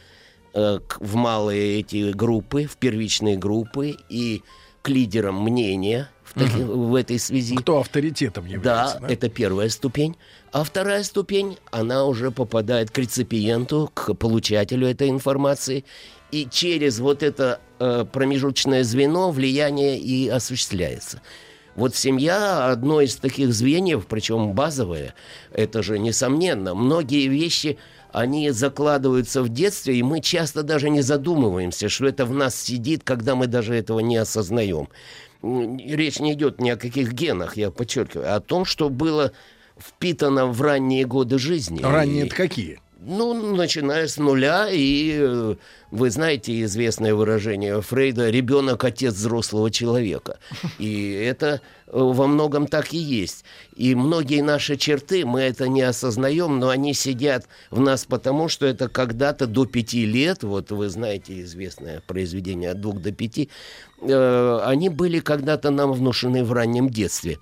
э, 0.53 0.79
в 0.99 1.15
малые 1.15 1.81
эти 1.81 2.13
группы, 2.13 2.65
в 2.65 2.77
первичные 2.77 3.35
группы 3.35 3.97
и 4.07 4.41
к 4.81 4.87
лидерам 4.87 5.43
мнения 5.43 6.09
в, 6.33 6.39
таки, 6.39 6.63
угу. 6.63 6.87
в 6.87 6.95
этой 6.95 7.19
связи. 7.19 7.55
Кто 7.55 7.79
авторитетом 7.79 8.45
является? 8.45 8.99
Да, 8.99 9.07
да, 9.07 9.13
это 9.13 9.29
первая 9.29 9.69
ступень. 9.69 10.15
А 10.51 10.63
вторая 10.63 11.03
ступень, 11.03 11.57
она 11.71 12.05
уже 12.05 12.31
попадает 12.31 12.91
к 12.91 12.97
реципиенту, 12.97 13.89
к 13.93 14.13
получателю 14.13 14.87
этой 14.87 15.09
информации. 15.09 15.85
И 16.31 16.47
через 16.49 16.99
вот 16.99 17.23
это 17.23 17.59
э, 17.79 18.05
промежуточное 18.11 18.83
звено 18.83 19.31
влияние 19.31 19.99
и 19.99 20.29
осуществляется. 20.29 21.21
Вот 21.75 21.95
семья 21.95 22.69
одно 22.69 23.01
из 23.01 23.15
таких 23.15 23.53
звеньев, 23.53 24.05
причем 24.07 24.53
базовое, 24.53 25.13
это 25.53 25.83
же 25.83 25.99
несомненно. 25.99 26.73
Многие 26.73 27.27
вещи, 27.27 27.77
они 28.11 28.49
закладываются 28.51 29.41
в 29.41 29.49
детстве, 29.49 29.95
и 29.95 30.03
мы 30.03 30.19
часто 30.19 30.63
даже 30.63 30.89
не 30.89 31.01
задумываемся, 31.01 31.87
что 31.87 32.07
это 32.07 32.25
в 32.25 32.33
нас 32.33 32.55
сидит, 32.55 33.03
когда 33.03 33.35
мы 33.35 33.47
даже 33.47 33.73
этого 33.73 33.99
не 33.99 34.17
осознаем 34.17 34.89
речь 35.43 36.19
не 36.19 36.33
идет 36.33 36.59
ни 36.59 36.69
о 36.69 36.77
каких 36.77 37.13
генах, 37.13 37.57
я 37.57 37.71
подчеркиваю, 37.71 38.31
а 38.31 38.35
о 38.35 38.41
том, 38.41 38.65
что 38.65 38.89
было 38.89 39.31
впитано 39.77 40.45
в 40.45 40.61
ранние 40.61 41.05
годы 41.05 41.39
жизни. 41.39 41.81
Ранние 41.81 42.27
это 42.27 42.35
какие? 42.35 42.79
Ну, 43.03 43.55
начиная 43.55 44.07
с 44.07 44.17
нуля, 44.17 44.69
и 44.69 45.17
э, 45.19 45.55
вы 45.89 46.11
знаете 46.11 46.61
известное 46.61 47.15
выражение 47.15 47.81
Фрейда 47.81 48.29
«ребенок– 48.29 48.83
отец 48.85 49.15
взрослого 49.15 49.71
человека». 49.71 50.37
И 50.77 51.11
это 51.13 51.61
э, 51.87 51.91
во 51.93 52.27
многом 52.27 52.67
так 52.67 52.93
и 52.93 52.99
есть. 52.99 53.43
И 53.75 53.95
многие 53.95 54.43
наши 54.43 54.77
черты, 54.77 55.25
мы 55.25 55.41
это 55.41 55.67
не 55.67 55.81
осознаем, 55.81 56.59
но 56.59 56.69
они 56.69 56.93
сидят 56.93 57.47
в 57.71 57.79
нас 57.79 58.05
потому, 58.05 58.49
что 58.49 58.67
это 58.67 58.87
когда-то 58.87 59.47
до 59.47 59.65
пяти 59.65 60.05
лет, 60.05 60.43
вот 60.43 60.69
вы 60.69 60.87
знаете 60.89 61.41
известное 61.41 62.03
произведение 62.05 62.69
«От 62.69 62.81
двух 62.81 63.01
до 63.01 63.11
пяти», 63.11 63.49
э, 63.99 64.59
они 64.63 64.89
были 64.89 65.21
когда-то 65.21 65.71
нам 65.71 65.91
внушены 65.91 66.43
в 66.43 66.53
раннем 66.53 66.87
детстве. 66.87 67.39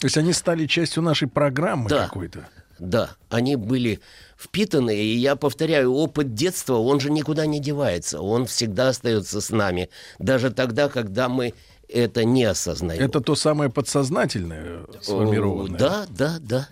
То 0.00 0.06
есть 0.08 0.18
они 0.18 0.34
стали 0.34 0.66
частью 0.66 1.02
нашей 1.02 1.28
программы 1.28 1.88
да. 1.88 2.04
какой-то? 2.04 2.46
Да, 2.82 3.10
они 3.30 3.54
были 3.54 4.00
впитаны, 4.42 4.96
и 4.96 5.16
я 5.16 5.36
повторяю, 5.36 5.92
опыт 5.92 6.34
детства, 6.34 6.76
он 6.76 7.00
же 7.00 7.10
никуда 7.10 7.46
не 7.46 7.60
девается, 7.60 8.20
он 8.20 8.46
всегда 8.46 8.88
остается 8.88 9.40
с 9.40 9.50
нами, 9.50 9.88
даже 10.18 10.50
тогда, 10.50 10.88
когда 10.88 11.28
мы 11.28 11.54
это 11.88 12.24
не 12.24 12.44
осознаем. 12.44 13.02
Это 13.02 13.20
то 13.20 13.34
самое 13.34 13.70
подсознательное 13.70 14.80
сформированное. 15.00 15.78
Да, 15.78 16.06
да, 16.08 16.38
да. 16.40 16.68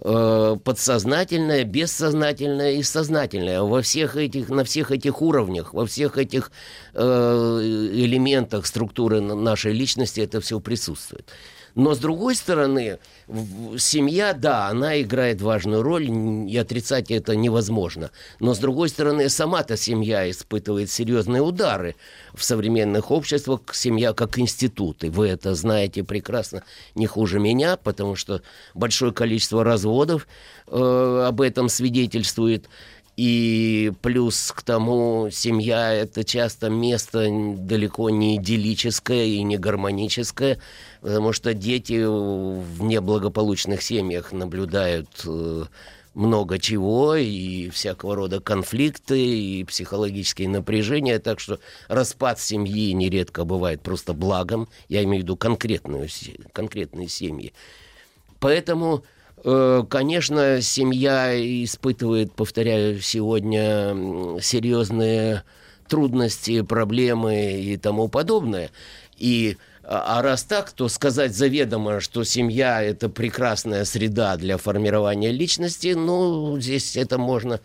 э, 0.00 0.56
подсознательное, 0.62 1.64
бессознательное 1.64 2.72
и 2.72 2.82
сознательное. 2.82 3.62
Во 3.62 3.82
всех 3.82 4.16
этих, 4.16 4.48
на 4.48 4.64
всех 4.64 4.90
этих 4.90 5.22
уровнях, 5.22 5.74
во 5.74 5.86
всех 5.86 6.18
этих 6.18 6.52
э, 6.94 7.00
элементах 7.02 8.66
структуры 8.66 9.20
нашей 9.20 9.72
личности 9.72 10.20
это 10.20 10.40
все 10.40 10.60
присутствует. 10.60 11.28
Но 11.74 11.94
с 11.94 11.98
другой 11.98 12.34
стороны, 12.34 12.98
семья, 13.78 14.34
да, 14.34 14.68
она 14.68 15.00
играет 15.00 15.40
важную 15.40 15.82
роль, 15.82 16.08
и 16.08 16.56
отрицать 16.56 17.10
это 17.10 17.34
невозможно. 17.34 18.10
Но 18.40 18.54
с 18.54 18.58
другой 18.58 18.88
стороны, 18.88 19.28
сама-то 19.28 19.76
семья 19.76 20.30
испытывает 20.30 20.90
серьезные 20.90 21.40
удары 21.40 21.96
в 22.34 22.44
современных 22.44 23.10
обществах, 23.10 23.60
семья 23.72 24.12
как 24.12 24.38
институт. 24.38 25.04
И 25.04 25.08
вы 25.08 25.28
это 25.28 25.54
знаете 25.54 26.04
прекрасно 26.04 26.62
не 26.94 27.06
хуже 27.06 27.38
меня, 27.38 27.76
потому 27.76 28.16
что 28.16 28.42
большое 28.74 29.12
количество 29.12 29.64
разводов 29.64 30.26
э, 30.66 31.24
об 31.26 31.40
этом 31.40 31.68
свидетельствует. 31.68 32.68
И 33.16 33.92
плюс 34.00 34.52
к 34.52 34.62
тому, 34.62 35.28
семья 35.30 35.92
это 35.92 36.24
часто 36.24 36.70
место 36.70 37.28
далеко 37.58 38.08
не 38.08 38.36
идиллическое 38.36 39.24
и 39.24 39.42
не 39.42 39.58
гармоническое, 39.58 40.58
потому 41.02 41.34
что 41.34 41.52
дети 41.52 42.04
в 42.04 42.82
неблагополучных 42.82 43.82
семьях 43.82 44.32
наблюдают 44.32 45.08
э, 45.26 45.64
много 46.14 46.58
чего, 46.58 47.14
и 47.16 47.68
всякого 47.68 48.16
рода 48.16 48.40
конфликты, 48.40 49.20
и 49.20 49.64
психологические 49.64 50.48
напряжения, 50.48 51.18
так 51.18 51.38
что 51.38 51.58
распад 51.88 52.40
семьи 52.40 52.92
нередко 52.92 53.44
бывает 53.44 53.82
просто 53.82 54.14
благом, 54.14 54.68
я 54.88 55.02
имею 55.04 55.22
в 55.22 55.24
виду 55.24 55.36
конкретную, 55.36 56.08
конкретные 56.52 57.08
семьи. 57.08 57.52
Поэтому 58.40 59.04
конечно, 59.42 60.60
семья 60.60 61.34
испытывает, 61.64 62.32
повторяю, 62.32 63.00
сегодня 63.00 64.40
серьезные 64.40 65.44
трудности, 65.88 66.62
проблемы 66.62 67.60
и 67.60 67.76
тому 67.76 68.08
подобное. 68.08 68.70
И 69.18 69.56
а, 69.84 70.18
а 70.18 70.22
раз 70.22 70.44
так, 70.44 70.70
то 70.70 70.88
сказать 70.88 71.34
заведомо, 71.34 72.00
что 72.00 72.24
семья 72.24 72.82
это 72.82 73.08
прекрасная 73.08 73.84
среда 73.84 74.36
для 74.36 74.56
формирования 74.56 75.32
личности, 75.32 75.94
ну, 75.94 76.58
здесь 76.60 76.96
это 76.96 77.18
можно 77.18 77.60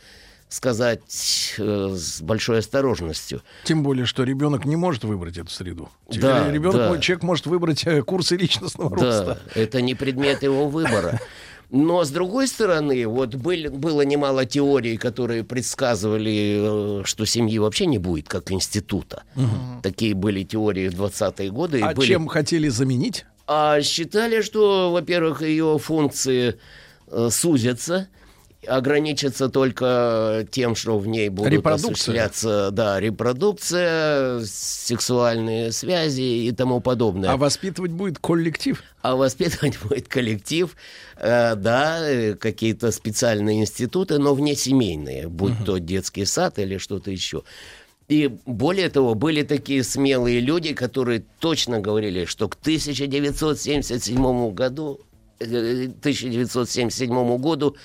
сказать 0.50 1.56
э, 1.58 1.96
с 1.96 2.22
большой 2.22 2.60
осторожностью. 2.60 3.42
Тем 3.66 3.84
более, 3.84 4.06
что 4.06 4.24
ребенок 4.24 4.66
не 4.66 4.78
может 4.78 5.04
выбрать 5.04 5.38
эту 5.38 5.52
среду. 5.52 5.90
Да, 6.10 6.50
ребенок, 6.50 6.76
да. 6.76 6.98
человек 7.00 7.24
может 7.24 7.46
выбрать 7.48 7.86
э, 7.86 8.02
курсы 8.02 8.38
личностного 8.38 8.98
да, 8.98 9.04
роста. 9.04 9.40
Это 9.56 9.82
не 9.82 9.94
предмет 9.94 10.44
его 10.44 10.70
выбора. 10.70 11.20
Но, 11.70 12.06
с 12.06 12.12
другой 12.12 12.48
стороны, 12.48 13.06
вот 13.08 13.36
были, 13.36 13.68
было 13.68 14.02
немало 14.02 14.46
теорий, 14.46 14.96
которые 14.98 15.44
предсказывали, 15.44 17.02
э, 17.02 17.04
что 17.04 17.26
семьи 17.26 17.60
вообще 17.60 17.86
не 17.88 17.98
будет, 17.98 18.30
как 18.30 18.52
института. 18.52 19.24
Угу. 19.36 19.82
Такие 19.84 20.14
были 20.14 20.44
теории 20.44 20.88
в 20.88 20.94
20-е 20.94 21.52
годы. 21.52 21.82
А 21.82 21.94
были... 21.94 22.08
чем 22.08 22.28
хотели 22.28 22.70
заменить? 22.70 23.26
А 23.48 23.82
считали, 23.82 24.42
что, 24.42 24.92
во-первых, 24.92 25.42
ее 25.42 25.78
функции 25.78 26.58
э, 27.08 27.30
сузятся, 27.32 28.08
ограничится 28.66 29.50
только 29.50 30.48
тем, 30.52 30.76
что 30.76 30.98
в 30.98 31.08
ней 31.08 31.30
будут 31.30 31.66
осуществляться 31.66 32.72
да, 32.72 33.00
репродукция, 33.00 34.42
сексуальные 34.46 35.72
связи 35.72 36.48
и 36.48 36.52
тому 36.52 36.80
подобное. 36.80 37.32
А 37.32 37.38
воспитывать 37.38 37.92
будет 37.92 38.20
коллектив? 38.20 38.84
А 39.02 39.16
воспитывать 39.16 39.80
будет 39.84 40.08
коллектив, 40.08 40.76
э, 41.18 41.56
да, 41.56 42.36
какие-то 42.40 42.92
специальные 42.92 43.62
институты, 43.62 44.18
но 44.18 44.34
вне 44.34 44.56
семейные, 44.56 45.28
будь 45.28 45.54
угу. 45.54 45.66
то 45.66 45.78
детский 45.78 46.26
сад 46.26 46.60
или 46.60 46.78
что-то 46.78 47.12
еще. 47.12 47.44
И 48.08 48.38
более 48.46 48.90
того, 48.90 49.16
были 49.16 49.44
такие 49.44 49.84
смелые 49.84 50.40
люди, 50.40 50.74
которые 50.74 51.26
точно 51.40 51.80
говорили, 51.80 52.24
что 52.24 52.48
к 52.48 52.56
1977 52.56 54.52
году 54.54 55.02
1977 55.40 57.12
э, 57.12 57.38
году 57.38 57.76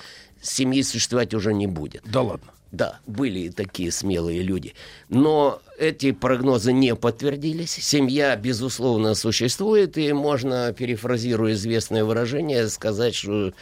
семьи 0.43 0.83
существовать 0.83 1.33
уже 1.33 1.53
не 1.53 1.67
будет. 1.67 2.03
Да 2.05 2.21
ладно. 2.21 2.51
Да, 2.73 2.99
были 3.05 3.49
такие 3.49 3.91
смелые 3.91 4.41
люди. 4.41 4.73
Но 5.07 5.61
эти 5.77 6.11
прогнозы 6.11 6.73
не 6.73 6.95
подтвердились. 6.95 7.69
Семья, 7.69 8.35
безусловно, 8.35 9.13
существует, 9.13 9.95
и 9.99 10.11
можно, 10.11 10.73
перефразируя 10.73 11.53
известное 11.53 12.03
выражение, 12.03 12.67
сказать, 12.69 13.13
что 13.13 13.53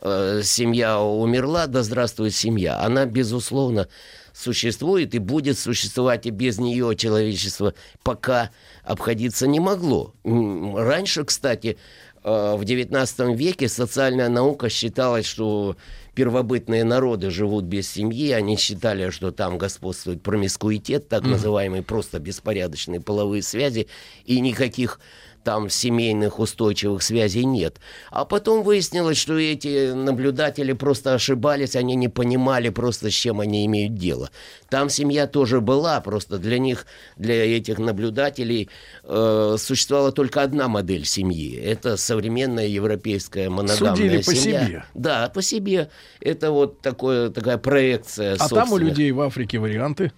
э, 0.00 0.40
семья 0.44 1.00
умерла, 1.00 1.66
да 1.66 1.82
здравствует 1.82 2.32
семья. 2.32 2.78
Она, 2.80 3.06
безусловно, 3.06 3.88
существует 4.32 5.16
и 5.16 5.18
будет 5.18 5.58
существовать, 5.58 6.26
и 6.26 6.30
без 6.30 6.58
нее 6.58 6.94
человечество 6.94 7.74
пока 8.04 8.50
обходиться 8.84 9.48
не 9.48 9.58
могло. 9.58 10.14
Раньше, 10.24 11.24
кстати, 11.24 11.76
в 12.22 12.60
XIX 12.62 13.34
веке 13.34 13.68
социальная 13.68 14.28
наука 14.28 14.68
считалась, 14.68 15.26
что 15.26 15.76
первобытные 16.14 16.84
народы 16.84 17.30
живут 17.30 17.64
без 17.64 17.90
семьи, 17.90 18.32
они 18.32 18.56
считали, 18.56 19.10
что 19.10 19.30
там 19.30 19.56
господствует 19.56 20.22
промискуитет, 20.22 21.08
так 21.08 21.24
называемые 21.24 21.82
просто 21.82 22.18
беспорядочные 22.18 23.00
половые 23.00 23.42
связи, 23.42 23.86
и 24.26 24.40
никаких 24.40 25.00
там 25.42 25.70
семейных 25.70 26.38
устойчивых 26.38 27.02
связей 27.02 27.44
нет. 27.44 27.80
А 28.10 28.24
потом 28.24 28.62
выяснилось, 28.62 29.16
что 29.16 29.38
эти 29.38 29.92
наблюдатели 29.92 30.72
просто 30.72 31.14
ошибались, 31.14 31.76
они 31.76 31.94
не 31.94 32.08
понимали 32.08 32.68
просто, 32.68 33.10
с 33.10 33.14
чем 33.14 33.40
они 33.40 33.66
имеют 33.66 33.94
дело. 33.94 34.30
Там 34.68 34.88
семья 34.88 35.26
тоже 35.26 35.60
была, 35.60 36.00
просто 36.00 36.38
для 36.38 36.58
них, 36.58 36.86
для 37.16 37.34
этих 37.56 37.78
наблюдателей 37.78 38.68
э, 39.04 39.56
существовала 39.58 40.12
только 40.12 40.42
одна 40.42 40.68
модель 40.68 41.04
семьи. 41.04 41.56
Это 41.56 41.96
современная 41.96 42.66
европейская 42.66 43.48
моногамная 43.48 43.96
Судили 43.96 44.22
по 44.22 44.34
семья. 44.34 44.66
себе? 44.66 44.84
Да, 44.94 45.30
по 45.34 45.42
себе. 45.42 45.90
Это 46.20 46.50
вот 46.50 46.80
такое, 46.80 47.30
такая 47.30 47.58
проекция. 47.58 48.36
А 48.38 48.48
там 48.48 48.72
у 48.72 48.78
людей 48.78 49.10
в 49.12 49.20
Африке 49.20 49.58
варианты? 49.58 50.12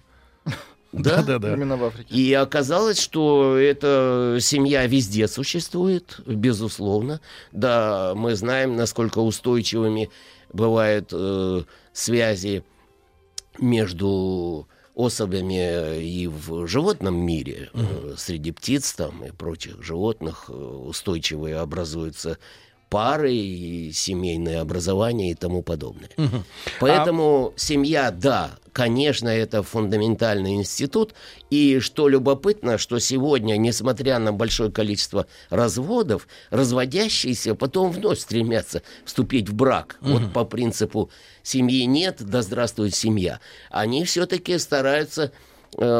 Да, 0.93 1.23
да, 1.23 1.39
да. 1.39 1.53
Именно 1.53 1.77
в 1.77 1.83
Африке. 1.83 2.13
И 2.13 2.33
оказалось, 2.33 2.99
что 2.99 3.57
эта 3.57 4.37
семья 4.39 4.85
везде 4.85 5.27
существует, 5.27 6.19
безусловно. 6.25 7.19
Да, 7.51 8.13
мы 8.15 8.35
знаем, 8.35 8.75
насколько 8.75 9.19
устойчивыми 9.19 10.09
бывают 10.53 11.09
э, 11.11 11.63
связи 11.93 12.63
между 13.57 14.67
особями 14.95 15.99
и 15.99 16.27
в 16.27 16.67
животном 16.67 17.15
мире, 17.15 17.69
uh 17.73 18.15
среди 18.15 18.51
птиц 18.51 18.93
там 18.93 19.25
и 19.25 19.31
прочих 19.31 19.81
животных 19.81 20.45
э, 20.49 20.53
устойчивые 20.53 21.57
образуются 21.57 22.37
пары, 22.89 23.33
и 23.33 23.91
семейное 23.91 24.61
образование 24.61 25.31
и 25.31 25.33
тому 25.33 25.63
подобное. 25.63 26.11
Угу. 26.15 26.43
Поэтому 26.79 27.53
а... 27.55 27.59
семья, 27.59 28.11
да, 28.11 28.51
конечно, 28.73 29.29
это 29.29 29.63
фундаментальный 29.63 30.55
институт. 30.55 31.13
И 31.49 31.79
что 31.79 32.09
любопытно, 32.09 32.77
что 32.77 32.99
сегодня, 32.99 33.55
несмотря 33.55 34.19
на 34.19 34.33
большое 34.33 34.71
количество 34.71 35.27
разводов, 35.49 36.27
разводящиеся 36.49 37.55
потом 37.55 37.91
вновь 37.91 38.19
стремятся 38.19 38.81
вступить 39.05 39.47
в 39.47 39.53
брак. 39.53 39.97
Угу. 40.01 40.09
Вот 40.09 40.33
по 40.33 40.43
принципу 40.43 41.09
семьи 41.43 41.85
нет, 41.85 42.17
да 42.19 42.41
здравствует 42.41 42.95
семья. 42.95 43.39
Они 43.69 44.03
все-таки 44.03 44.57
стараются 44.57 45.31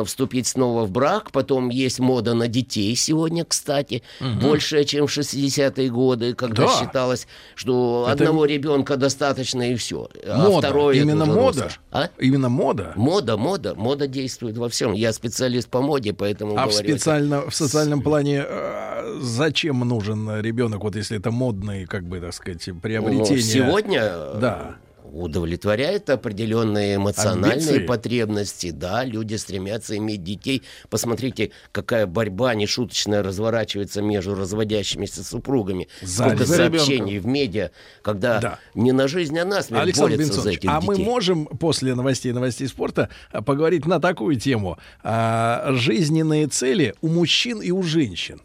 вступить 0.06 0.48
снова 0.48 0.86
в 0.86 0.92
брак. 0.92 1.32
Потом 1.32 1.70
есть 1.70 2.00
мода 2.00 2.34
на 2.34 2.48
детей 2.48 2.96
сегодня, 2.96 3.46
кстати, 3.46 4.04
угу. 4.20 4.50
большая, 4.50 4.84
чем 4.84 5.08
в 5.08 5.18
60-е 5.18 5.90
годы, 5.90 6.34
когда 6.34 6.68
да. 6.68 6.80
считалось, 6.80 7.28
что 7.56 8.08
Это... 8.08 8.24
одного 8.24 8.46
ребенка 8.46 8.98
достаточно 8.98 9.72
и 9.72 9.76
все. 9.76 10.10
А 10.26 10.38
мода. 10.38 10.68
А 10.68 10.70
второй 10.70 10.98
Именно 10.98 11.26
мода. 11.26 11.70
А? 11.92 12.10
Именно 12.20 12.50
мода. 12.50 12.94
Мода, 12.96 13.38
мода, 13.38 13.76
мода 13.76 14.08
действует 14.08 14.58
во 14.58 14.70
всем. 14.70 14.94
Я 14.94 15.14
специалист 15.14 15.70
по 15.70 15.82
моде, 15.82 16.14
поэтому. 16.14 16.54
А 16.54 16.68
говорю, 16.68 16.72
в 16.72 16.74
специально 16.74 17.50
в 17.50 17.56
социальном 17.56 18.02
плане 18.02 18.46
э, 18.48 19.20
зачем 19.22 19.80
нужен 19.80 20.40
ребенок, 20.42 20.84
вот 20.84 20.96
если 20.96 21.18
это 21.18 21.32
модные, 21.32 21.88
как 21.88 22.08
бы 22.08 22.20
так 22.20 22.34
сказать, 22.34 22.70
приобретения? 22.82 23.36
Ну, 23.36 23.38
сегодня. 23.38 24.02
Да 24.36 24.78
удовлетворяет 25.14 26.10
определенные 26.10 26.96
эмоциональные 26.96 27.54
Амбиции. 27.54 27.86
потребности. 27.86 28.72
Да, 28.72 29.06
люди 29.06 29.36
стремятся 29.36 29.96
иметь 29.98 30.24
детей. 30.24 30.64
Посмотрите, 30.90 31.52
какая 31.72 32.08
борьба 32.08 32.56
нешуточная 32.56 33.22
разворачивается 33.22 34.02
между 34.02 34.36
разводящимися 34.36 35.24
супругами. 35.24 35.88
За, 36.02 36.26
Сколько 36.26 36.46
за 36.46 36.56
сообщений 36.56 37.16
ребенка. 37.16 37.28
в 37.28 37.28
медиа, 37.28 37.72
когда 38.02 38.40
да. 38.40 38.60
не 38.74 38.92
на 38.92 39.08
жизнь, 39.08 39.38
а 39.38 39.46
на 39.46 39.62
смерть 39.62 39.84
Александр 39.84 40.18
борются 40.18 40.42
за 40.42 40.52
этих 40.52 40.70
а 40.70 40.82
детей. 40.82 40.88
мы 40.88 40.98
можем 40.98 41.46
после 41.46 41.94
новостей 41.94 42.32
новостей 42.32 42.68
спорта 42.68 43.10
а, 43.32 43.42
поговорить 43.42 43.86
на 43.86 44.00
такую 44.00 44.40
тему. 44.40 44.78
А, 45.04 45.74
жизненные 45.74 46.48
цели 46.48 46.96
у 47.02 47.08
мужчин 47.08 47.62
и 47.62 47.70
у 47.72 47.84
женщин. 47.84 48.42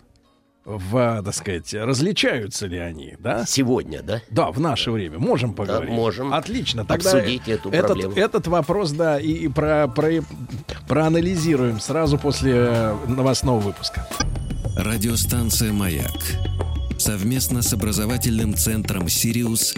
В, 0.65 1.23
так 1.25 1.35
сказать, 1.35 1.73
различаются 1.73 2.67
ли 2.67 2.79
они, 2.79 3.17
да? 3.19 3.45
Сегодня, 3.47 4.03
да? 4.03 4.21
Да, 4.31 4.51
в 4.51 4.61
наше 4.61 4.91
время. 4.91 5.19
Можем 5.19 5.55
поговорить. 5.55 5.91
Да, 5.91 5.97
можем. 5.97 6.35
Отлично. 6.35 6.85
Тогда 6.85 7.13
обсудить 7.13 7.49
эту 7.49 7.71
этот, 7.71 7.87
проблему. 7.87 8.15
Этот 8.15 8.47
вопрос, 8.47 8.93
да, 8.93 9.19
и, 9.19 9.33
и 9.33 9.49
про, 9.49 9.89
про, 9.89 10.23
проанализируем 10.87 11.81
сразу 11.81 12.19
после 12.19 12.53
э, 12.55 12.97
новостного 13.07 13.61
выпуска. 13.61 14.07
Радиостанция 14.77 15.73
«Маяк» 15.73 16.23
совместно 16.99 17.63
с 17.63 17.73
образовательным 17.73 18.55
центром 18.55 19.09
«Сириус» 19.09 19.75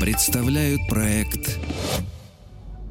представляют 0.00 0.80
проект 0.88 1.58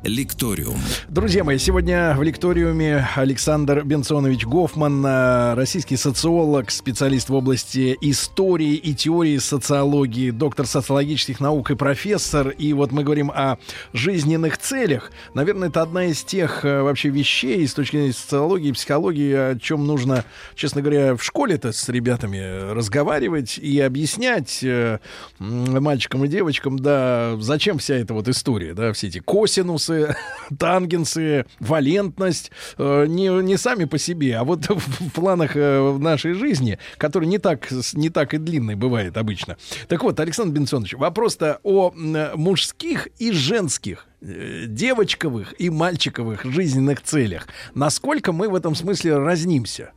Лекториум. 0.03 0.79
Друзья 1.09 1.43
мои, 1.43 1.59
сегодня 1.59 2.15
в 2.17 2.23
лекториуме 2.23 3.07
Александр 3.15 3.83
Бенсонович 3.83 4.45
Гофман, 4.45 5.05
э, 5.05 5.53
российский 5.53 5.95
социолог, 5.95 6.71
специалист 6.71 7.29
в 7.29 7.35
области 7.35 7.95
истории 8.01 8.73
и 8.73 8.95
теории 8.95 9.37
социологии, 9.37 10.31
доктор 10.31 10.65
социологических 10.65 11.39
наук 11.39 11.69
и 11.69 11.75
профессор. 11.75 12.49
И 12.49 12.73
вот 12.73 12.91
мы 12.91 13.03
говорим 13.03 13.29
о 13.29 13.57
жизненных 13.93 14.57
целях. 14.57 15.11
Наверное, 15.35 15.69
это 15.69 15.83
одна 15.83 16.05
из 16.05 16.23
тех 16.23 16.65
э, 16.65 16.81
вообще 16.81 17.09
вещей 17.09 17.67
с 17.67 17.75
точки 17.75 17.97
зрения 17.97 18.13
социологии 18.13 18.71
психологии, 18.71 19.33
о 19.33 19.59
чем 19.59 19.85
нужно, 19.85 20.25
честно 20.55 20.81
говоря, 20.81 21.15
в 21.15 21.23
школе-то 21.23 21.73
с 21.73 21.89
ребятами 21.89 22.73
разговаривать 22.73 23.59
и 23.59 23.79
объяснять 23.79 24.63
э, 24.63 24.97
мальчикам 25.37 26.25
и 26.25 26.27
девочкам, 26.27 26.79
да, 26.79 27.35
зачем 27.39 27.77
вся 27.77 27.97
эта 27.97 28.15
вот 28.15 28.27
история, 28.27 28.73
да, 28.73 28.93
все 28.93 29.05
эти 29.05 29.19
косинусы, 29.19 29.90
синусы, 29.91 30.15
тангенсы, 30.59 31.45
валентность 31.59 32.51
э, 32.77 33.05
не, 33.07 33.27
не 33.43 33.57
сами 33.57 33.85
по 33.85 33.97
себе, 33.97 34.37
а 34.37 34.43
вот 34.43 34.65
в 34.69 35.09
планах 35.11 35.55
э, 35.55 35.97
нашей 35.99 36.33
жизни, 36.33 36.77
который 36.97 37.27
не 37.27 37.37
так, 37.37 37.69
не 37.93 38.09
так 38.09 38.33
и 38.33 38.37
длинный 38.37 38.75
бывает 38.75 39.17
обычно. 39.17 39.57
Так 39.87 40.03
вот, 40.03 40.19
Александр 40.19 40.55
Бенсонович, 40.55 40.93
вопрос-то 40.95 41.59
о 41.63 41.91
мужских 41.91 43.07
и 43.19 43.31
женских 43.31 44.07
э, 44.21 44.65
девочковых 44.67 45.53
и 45.59 45.69
мальчиковых 45.69 46.45
жизненных 46.45 47.01
целях. 47.01 47.47
Насколько 47.73 48.31
мы 48.31 48.49
в 48.49 48.55
этом 48.55 48.75
смысле 48.75 49.17
разнимся? 49.17 49.91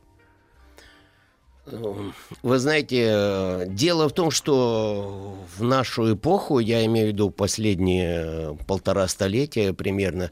Вы 1.65 2.59
знаете, 2.59 3.65
дело 3.67 4.07
в 4.07 4.13
том, 4.13 4.29
что 4.29 5.35
в 5.57 5.63
нашу 5.63 6.13
эпоху, 6.13 6.59
я 6.59 6.85
имею 6.85 7.07
в 7.07 7.09
виду 7.13 7.29
последние 7.31 8.57
полтора 8.67 9.07
столетия 9.07 9.73
примерно, 9.73 10.31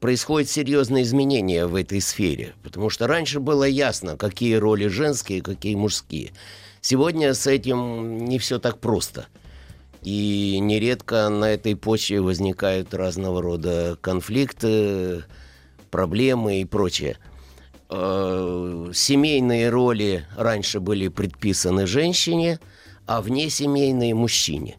происходят 0.00 0.48
серьезные 0.48 1.04
изменения 1.04 1.66
в 1.66 1.74
этой 1.74 2.00
сфере. 2.00 2.54
Потому 2.62 2.88
что 2.88 3.06
раньше 3.06 3.40
было 3.40 3.64
ясно, 3.64 4.16
какие 4.16 4.54
роли 4.54 4.86
женские, 4.86 5.42
какие 5.42 5.74
мужские. 5.74 6.32
Сегодня 6.80 7.34
с 7.34 7.46
этим 7.46 8.24
не 8.24 8.38
все 8.38 8.58
так 8.58 8.78
просто. 8.78 9.26
И 10.02 10.58
нередко 10.60 11.28
на 11.28 11.44
этой 11.44 11.76
почве 11.76 12.22
возникают 12.22 12.94
разного 12.94 13.42
рода 13.42 13.98
конфликты, 14.00 15.24
проблемы 15.90 16.62
и 16.62 16.64
прочее– 16.64 17.18
э, 17.90 18.90
семейные 18.94 19.68
роли 19.68 20.24
раньше 20.36 20.80
были 20.80 21.08
предписаны 21.08 21.86
женщине, 21.86 22.60
а 23.06 23.20
внесемейные 23.20 24.14
мужчине. 24.14 24.76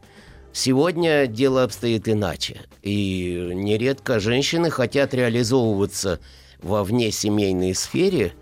Сегодня 0.52 1.26
дело 1.26 1.62
обстоит 1.62 2.08
иначе. 2.08 2.62
И 2.82 3.50
нередко 3.54 4.20
женщины 4.20 4.70
хотят 4.70 5.14
реализовываться 5.14 6.20
во 6.62 6.84
внесемейной 6.84 7.74
сфере 7.74 8.34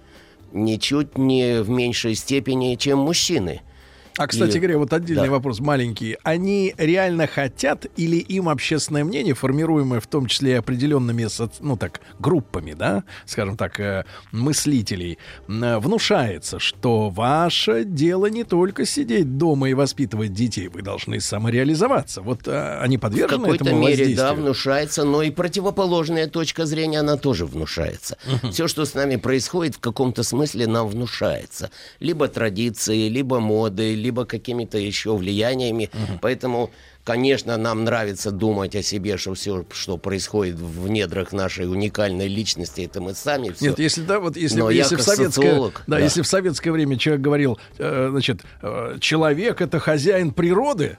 ничуть 0.52 1.18
не 1.18 1.62
в 1.62 1.68
меньшей 1.70 2.14
степени, 2.14 2.76
чем 2.76 2.98
мужчины– 2.98 3.62
а, 4.16 4.26
кстати 4.26 4.56
и... 4.56 4.60
говоря, 4.60 4.78
вот 4.78 4.92
отдельный 4.92 5.26
да. 5.26 5.30
вопрос 5.30 5.60
маленький. 5.60 6.16
Они 6.22 6.74
реально 6.76 7.26
хотят 7.26 7.86
или 7.96 8.16
им 8.16 8.48
общественное 8.48 9.04
мнение, 9.04 9.34
формируемое 9.34 10.00
в 10.00 10.06
том 10.06 10.26
числе 10.26 10.58
определенными, 10.58 11.26
ну 11.60 11.76
так, 11.76 12.00
группами, 12.18 12.74
да, 12.74 13.04
скажем 13.26 13.56
так, 13.56 13.78
э, 13.80 14.04
мыслителей, 14.32 15.18
внушается, 15.46 16.58
что 16.58 17.08
ваше 17.10 17.84
дело 17.84 18.26
не 18.26 18.44
только 18.44 18.84
сидеть 18.84 19.38
дома 19.38 19.70
и 19.70 19.74
воспитывать 19.74 20.32
детей, 20.32 20.68
вы 20.68 20.82
должны 20.82 21.20
самореализоваться. 21.20 22.22
Вот 22.22 22.46
а, 22.46 22.80
они 22.82 22.98
подвержены 22.98 23.38
в 23.38 23.40
какой-то 23.42 23.64
этому 23.64 23.80
мере, 23.86 24.14
да, 24.14 24.34
внушается, 24.34 25.04
но 25.04 25.22
и 25.22 25.30
противоположная 25.30 26.26
точка 26.26 26.66
зрения, 26.66 27.00
она 27.00 27.16
тоже 27.16 27.46
внушается. 27.46 28.18
Угу. 28.26 28.52
Все, 28.52 28.68
что 28.68 28.84
с 28.84 28.94
нами 28.94 29.16
происходит, 29.16 29.76
в 29.76 29.80
каком-то 29.80 30.22
смысле 30.22 30.66
нам 30.66 30.88
внушается. 30.88 31.70
Либо 32.00 32.28
традиции, 32.28 33.08
либо 33.08 33.40
моды, 33.40 33.94
либо 33.94 34.09
какими-то 34.12 34.78
еще 34.78 35.16
влияниями. 35.16 35.90
Угу. 35.92 36.18
Поэтому, 36.22 36.70
конечно, 37.04 37.56
нам 37.56 37.84
нравится 37.84 38.30
думать 38.30 38.74
о 38.76 38.82
себе, 38.82 39.16
что 39.16 39.34
все, 39.34 39.64
что 39.72 39.96
происходит 39.96 40.56
в 40.56 40.88
недрах 40.88 41.32
нашей 41.32 41.70
уникальной 41.70 42.28
личности, 42.28 42.82
это 42.82 43.00
мы 43.00 43.14
сами. 43.14 43.50
Все. 43.50 43.70
Нет, 43.70 43.78
если 43.78 44.02
да, 44.02 44.20
вот 44.20 44.36
если, 44.36 44.60
Но 44.60 44.70
если 44.70 44.96
в 44.96 45.02
советское, 45.02 45.42
социолог, 45.42 45.82
да, 45.86 45.96
да, 45.96 46.02
если 46.02 46.22
в 46.22 46.26
советское 46.26 46.70
время 46.70 46.98
человек 46.98 47.22
говорил, 47.22 47.58
э, 47.78 48.08
значит, 48.10 48.42
э, 48.62 48.98
человек 49.00 49.60
это 49.60 49.78
хозяин 49.78 50.32
природы 50.32 50.98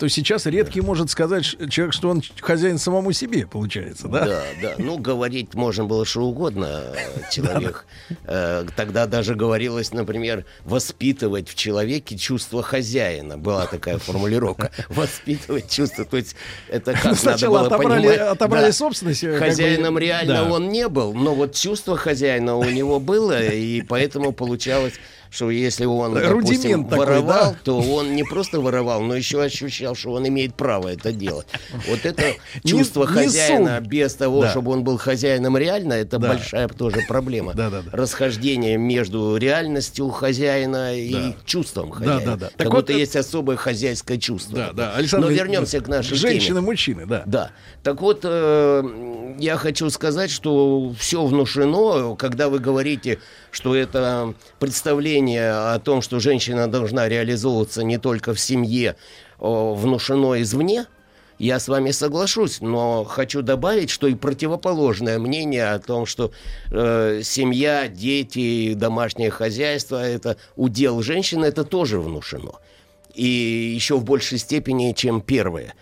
то 0.00 0.08
сейчас 0.08 0.46
редкий 0.46 0.80
может 0.80 1.10
сказать 1.10 1.44
человек, 1.68 1.92
что 1.92 2.08
он 2.08 2.22
хозяин 2.40 2.78
самому 2.78 3.12
себе, 3.12 3.46
получается, 3.46 4.08
да? 4.08 4.24
Да, 4.24 4.42
да. 4.62 4.74
Ну, 4.78 4.96
говорить 4.96 5.52
можно 5.52 5.84
было 5.84 6.06
что 6.06 6.22
угодно 6.22 6.64
э, 6.96 7.30
человек. 7.30 7.84
Э, 8.24 8.64
тогда 8.76 9.06
даже 9.06 9.34
говорилось, 9.34 9.92
например, 9.92 10.46
воспитывать 10.64 11.50
в 11.50 11.54
человеке 11.54 12.16
чувство 12.16 12.62
хозяина. 12.62 13.36
Была 13.36 13.66
такая 13.66 13.98
формулировка. 13.98 14.70
Воспитывать 14.88 15.68
чувство. 15.68 16.06
То 16.06 16.16
есть 16.16 16.34
это 16.68 16.94
как 16.94 17.04
ну, 17.04 17.16
надо 17.22 17.46
было 17.46 17.66
отобрали, 17.66 18.00
понимать. 18.00 18.20
Отобрали 18.20 18.66
да. 18.66 18.72
собственность. 18.72 19.22
Э, 19.22 19.36
Хозяином 19.36 19.94
бы, 19.96 20.00
реально 20.00 20.44
да. 20.44 20.44
он 20.44 20.70
не 20.70 20.88
был, 20.88 21.12
но 21.12 21.34
вот 21.34 21.54
чувство 21.54 21.98
хозяина 21.98 22.56
у 22.56 22.64
него 22.64 23.00
было, 23.00 23.38
и 23.38 23.82
поэтому 23.82 24.32
получалось 24.32 24.94
что 25.30 25.50
если 25.50 25.84
он, 25.84 26.14
допустим, 26.14 26.84
такой, 26.84 27.06
воровал, 27.06 27.52
да? 27.52 27.58
то 27.62 27.78
он 27.78 28.14
не 28.14 28.24
просто 28.24 28.60
воровал, 28.60 29.00
но 29.00 29.14
еще 29.14 29.42
ощущал, 29.42 29.89
что 29.94 30.12
он 30.12 30.26
имеет 30.28 30.54
право 30.54 30.88
это 30.88 31.12
делать. 31.12 31.46
Вот 31.88 32.04
это 32.04 32.34
чувство 32.64 33.06
хозяина 33.06 33.80
без 33.80 34.14
того, 34.14 34.46
чтобы 34.48 34.72
он 34.72 34.84
был 34.84 34.98
хозяином 34.98 35.56
реально, 35.56 35.94
это 35.94 36.18
большая 36.18 36.68
тоже 36.68 37.00
проблема. 37.08 37.54
Расхождение 37.92 38.76
между 38.76 39.36
реальностью 39.36 40.08
хозяина 40.10 40.96
и 40.96 41.34
чувством 41.44 41.90
хозяина. 41.90 42.38
Как 42.56 42.70
будто 42.70 42.70
вот 42.70 42.90
есть 42.90 43.16
особое 43.16 43.56
хозяйское 43.56 44.18
чувство. 44.18 44.72
Но 45.12 45.28
вернемся 45.28 45.80
к 45.80 45.88
нашей 45.88 46.18
теме. 46.18 46.60
мужчины, 46.60 47.06
да. 47.06 47.22
Да. 47.26 47.50
Так 47.82 48.00
вот, 48.00 48.20
э, 48.24 49.34
я 49.38 49.56
хочу 49.56 49.90
сказать, 49.90 50.30
что 50.30 50.92
все 50.98 51.24
внушено, 51.24 52.14
когда 52.16 52.48
вы 52.48 52.58
говорите, 52.58 53.18
что 53.50 53.74
это 53.74 54.34
представление 54.58 55.52
о 55.52 55.78
том, 55.78 56.02
что 56.02 56.20
женщина 56.20 56.68
должна 56.68 57.08
реализовываться 57.08 57.82
не 57.82 57.98
только 57.98 58.34
в 58.34 58.40
семье, 58.40 58.96
внушено 59.40 60.40
извне, 60.40 60.86
я 61.40 61.58
с 61.58 61.68
вами 61.68 61.90
соглашусь, 61.90 62.60
но 62.60 63.02
хочу 63.04 63.40
добавить, 63.40 63.88
что 63.88 64.06
и 64.06 64.14
противоположное 64.14 65.18
мнение 65.18 65.70
о 65.70 65.78
том, 65.78 66.04
что 66.04 66.32
э, 66.70 67.22
семья, 67.24 67.88
дети, 67.88 68.74
домашнее 68.74 69.30
хозяйство 69.30 70.06
это 70.06 70.36
удел 70.56 71.00
женщины, 71.00 71.46
это 71.46 71.64
тоже 71.64 71.98
внушено. 71.98 72.60
И 73.14 73.24
еще 73.24 73.96
в 73.96 74.04
большей 74.04 74.36
степени, 74.36 74.92
чем 74.92 75.22
первое 75.22 75.72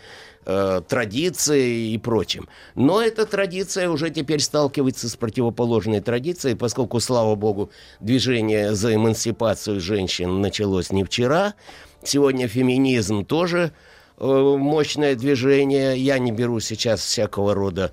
э, 0.47 0.81
традиции 0.87 1.91
и 1.91 1.99
прочим. 1.99 2.49
Но 2.77 3.03
эта 3.03 3.27
традиция 3.27 3.91
уже 3.91 4.11
теперь 4.11 4.41
сталкивается 4.41 5.09
с 5.09 5.17
противоположной 5.17 6.01
традицией, 6.01 6.55
поскольку, 6.55 7.01
слава 7.01 7.35
богу, 7.35 7.73
движение 7.99 8.77
за 8.77 8.95
эмансипацию 8.95 9.81
женщин 9.81 10.41
началось 10.41 10.93
не 10.93 11.03
вчера. 11.03 11.55
Сегодня 12.03 12.49
феминизм 12.49 13.25
тоже 13.25 13.73
э, 14.19 14.25
мощное 14.25 15.15
движение. 15.15 15.97
Я 15.97 16.19
не 16.19 16.33
беру 16.33 16.61
сейчас 16.61 17.01
всякого 17.01 17.55
рода 17.55 17.93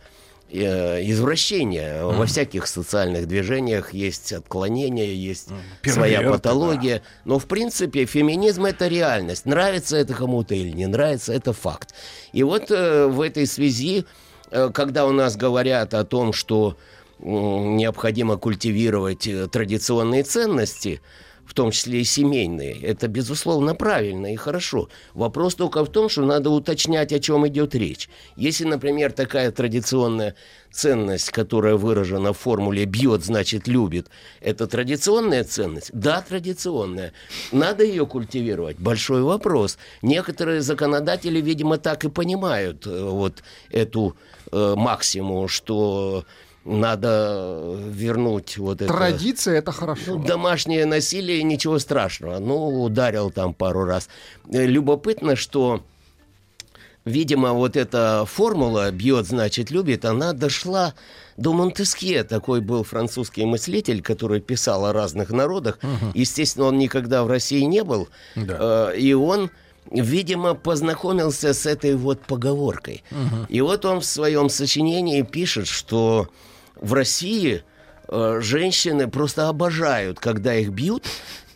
Э, 0.52 1.02
извращения. 1.02 2.02
Mm. 2.02 2.18
Во 2.18 2.26
всяких 2.28 2.68
социальных 2.68 3.28
движениях 3.28 3.94
есть 3.94 4.32
отклонения, 4.32 5.12
есть 5.12 5.50
mm. 5.50 5.90
своя 5.90 6.22
патология. 6.22 7.00
Да. 7.00 7.04
Но, 7.26 7.40
в 7.40 7.46
принципе, 7.46 8.06
феминизм— 8.06 8.66
это 8.66 8.88
реальность. 8.88 9.48
Нравится 9.48 9.98
это 9.98 10.14
кому-то 10.14 10.54
или 10.54 10.70
не 10.70 10.86
нравится, 10.86 11.34
это 11.34 11.52
факт. 11.52 11.96
И 12.32 12.44
вот 12.44 12.70
э, 12.70 13.08
в 13.08 13.22
этой 13.22 13.48
связи, 13.48 14.06
э, 14.52 14.70
когда 14.72 15.08
у 15.08 15.12
нас 15.12 15.36
говорят 15.36 15.96
о 15.96 16.06
том, 16.06 16.32
что 16.32 16.78
э, 17.18 17.24
необходимо 17.24 18.38
культивировать 18.38 19.28
традиционные 19.52 20.22
ценности, 20.22 21.02
в 21.46 21.54
том 21.54 21.72
числе 21.72 22.02
и 22.02 22.04
семейные. 22.04 22.80
Это, 22.82 23.08
безусловно, 23.08 23.76
правильно 23.76 24.34
и 24.34 24.36
хорошо. 24.36 24.90
Вопрос 25.14 25.56
только 25.56 25.86
в 25.86 25.90
том, 25.90 26.10
что 26.10 26.26
надо 26.26 26.50
уточнять, 26.50 27.14
о 27.14 27.20
чем 27.20 27.48
идет 27.48 27.76
речь. 27.76 28.10
Если, 28.36 28.66
например, 28.66 29.12
такая 29.12 29.52
традиционная 29.52 30.36
ценность, 30.72 31.32
которая 31.32 31.76
выражена 31.76 32.34
в 32.34 32.38
формуле 32.38 32.86
«бьет, 32.86 33.24
значит, 33.24 33.68
любит», 33.68 34.10
это 34.42 34.68
традиционная 34.68 35.44
ценность? 35.44 35.92
Да, 35.94 36.22
традиционная. 36.22 37.14
Надо 37.52 37.84
ее 37.84 38.06
культивировать? 38.06 38.78
Большой 38.78 39.22
вопрос. 39.22 39.78
Некоторые 40.02 40.62
законодатели, 40.62 41.40
видимо, 41.40 41.78
так 41.78 42.04
и 42.04 42.10
понимают 42.10 42.86
э, 42.88 43.04
вот 43.10 43.44
эту 43.70 44.18
э, 44.52 44.74
максиму, 44.76 45.48
что 45.48 46.26
надо 46.66 47.78
вернуть 47.90 48.58
вот 48.58 48.82
это... 48.82 48.92
Традиция— 48.92 49.58
это 49.60 49.72
хорошо. 49.72 50.16
Ну, 50.16 50.24
домашнее 50.24 50.86
насилие, 50.86 51.44
ничего 51.44 51.78
страшного. 51.80 52.40
Ну, 52.40 52.84
ударил 52.84 53.30
там 53.30 53.54
пару 53.54 53.86
раз. 53.86 54.10
Э, 54.52 54.66
любопытно, 54.66 55.36
что, 55.36 55.84
видимо, 57.06 57.54
вот 57.54 57.78
эта 57.78 58.26
формула 58.26 58.92
«бьет, 58.92 59.28
значит, 59.28 59.70
любит», 59.70 60.06
она 60.06 60.34
дошла 60.34 60.96
до 61.38 61.54
Монтескье. 61.54 62.24
Такой 62.24 62.62
был 62.62 62.84
французский 62.84 63.46
мыслитель, 63.46 64.02
который 64.02 64.42
писал 64.42 64.86
о 64.88 64.94
разных 64.94 65.30
народах. 65.30 65.78
Угу. 65.84 66.12
Естественно, 66.16 66.66
он 66.66 66.80
никогда 66.80 67.24
в 67.24 67.28
России 67.28 67.62
не 67.62 67.84
был. 67.84 68.10
Да. 68.36 68.92
Э, 68.92 68.98
и 68.98 69.14
он 69.14 69.52
видимо, 69.92 70.56
познакомился 70.56 71.54
с 71.54 71.68
этой 71.68 71.96
вот 71.96 72.22
поговоркой. 72.22 73.04
Угу. 73.12 73.46
И 73.50 73.62
вот 73.62 73.86
он 73.86 74.00
в 74.00 74.06
своем 74.06 74.50
сочинении 74.50 75.22
пишет, 75.22 75.68
что 75.68 76.28
в 76.76 76.94
России 76.94 77.64
э, 78.08 78.40
женщины 78.42 79.08
просто 79.08 79.50
обожают, 79.50 80.20
когда 80.20 80.56
их 80.56 80.70
бьют. 80.70 81.06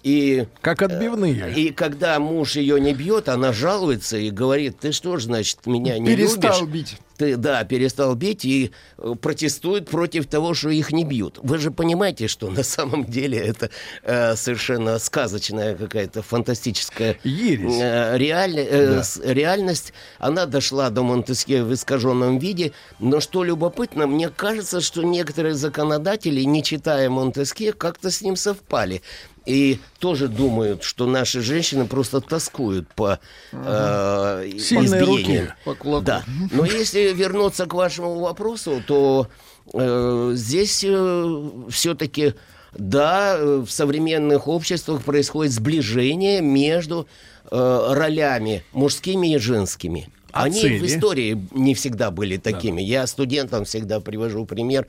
И, 0.03 0.47
как 0.61 0.81
отбивные. 0.81 1.53
И 1.55 1.71
когда 1.71 2.19
муж 2.19 2.55
ее 2.55 2.79
не 2.79 2.93
бьет, 2.93 3.29
она 3.29 3.51
жалуется 3.51 4.17
и 4.17 4.29
говорит, 4.29 4.79
ты 4.79 4.91
что 4.91 5.17
ж, 5.17 5.23
значит, 5.23 5.65
меня 5.65 5.99
не 5.99 6.07
Перестал 6.07 6.61
любишь? 6.61 6.73
бить 6.73 6.97
ты, 7.19 7.35
да, 7.35 7.65
перестал 7.65 8.15
бить 8.15 8.45
и 8.45 8.71
э, 8.97 9.13
протестует 9.21 9.89
против 9.89 10.25
того, 10.25 10.53
что 10.53 10.69
их 10.69 10.93
не 10.93 11.03
бьют. 11.03 11.37
Вы 11.43 11.57
же 11.57 11.69
понимаете, 11.69 12.29
что 12.29 12.49
на 12.49 12.63
самом 12.63 13.03
деле 13.03 13.37
это 13.37 13.69
э, 14.03 14.35
совершенно 14.35 14.97
сказочная 14.99 15.75
какая-то 15.75 16.21
фантастическая 16.21 17.17
э, 17.23 18.17
реаль, 18.17 18.57
э, 18.57 19.01
да. 19.01 19.33
реальность. 19.33 19.93
Она 20.17 20.45
дошла 20.45 20.89
до 20.89 21.03
Монтеске 21.03 21.63
в 21.63 21.73
искаженном 21.73 22.39
виде, 22.39 22.71
но 22.99 23.19
что 23.19 23.43
любопытно, 23.43 24.07
мне 24.07 24.29
кажется, 24.29 24.79
что 24.79 25.03
некоторые 25.03 25.55
законодатели, 25.55 26.41
не 26.43 26.63
читая 26.63 27.09
Монтеске, 27.09 27.73
как-то 27.73 28.11
с 28.11 28.21
ним 28.21 28.37
совпали 28.37 29.01
и 29.45 29.79
тоже 29.99 30.27
думают, 30.27 30.83
что 30.83 31.05
наши 31.05 31.41
женщины 31.41 31.85
просто 31.85 32.21
тоскуют 32.21 32.87
по 32.93 33.19
э, 33.51 34.51
Сильные 34.59 35.03
руки 35.03 35.53
по 35.65 35.75
кулаку. 35.75 36.05
Да. 36.05 36.23
Но 36.51 36.65
если 36.65 37.13
вернуться 37.13 37.65
к 37.65 37.73
вашему 37.73 38.19
вопросу, 38.19 38.81
то 38.85 39.27
э, 39.73 40.31
здесь 40.35 40.83
э, 40.87 41.49
все-таки 41.69 42.33
да, 42.77 43.37
в 43.39 43.69
современных 43.69 44.47
обществах 44.47 45.03
происходит 45.03 45.53
сближение 45.53 46.41
между 46.41 47.07
э, 47.49 47.87
ролями 47.91 48.63
мужскими 48.73 49.33
и 49.33 49.37
женскими. 49.37 50.09
А 50.31 50.43
Они 50.43 50.61
цели? 50.61 50.77
в 50.77 50.85
истории 50.85 51.47
не 51.51 51.73
всегда 51.73 52.11
были 52.11 52.37
такими. 52.37 52.81
Да. 52.81 52.87
Я 52.87 53.07
студентам 53.07 53.65
всегда 53.65 53.99
привожу 53.99 54.45
пример, 54.45 54.85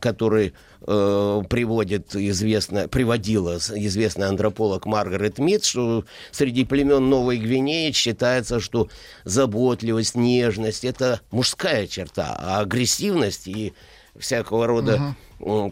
который 0.00 0.54
э, 0.80 1.42
приводит 1.48 2.16
известная, 2.16 2.88
приводила 2.88 3.58
известный 3.58 4.28
антрополог 4.28 4.86
Маргарет 4.86 5.38
Митц, 5.38 5.66
что 5.66 6.04
среди 6.30 6.64
племен 6.64 7.08
Новой 7.10 7.36
Гвинеи 7.36 7.92
считается, 7.92 8.60
что 8.60 8.88
заботливость, 9.24 10.14
нежность– 10.14 10.84
это 10.86 11.20
мужская 11.30 11.86
черта, 11.86 12.34
а 12.38 12.60
агрессивность 12.60 13.46
и 13.46 13.74
всякого 14.18 14.66
рода 14.66 14.94
угу 14.94 15.14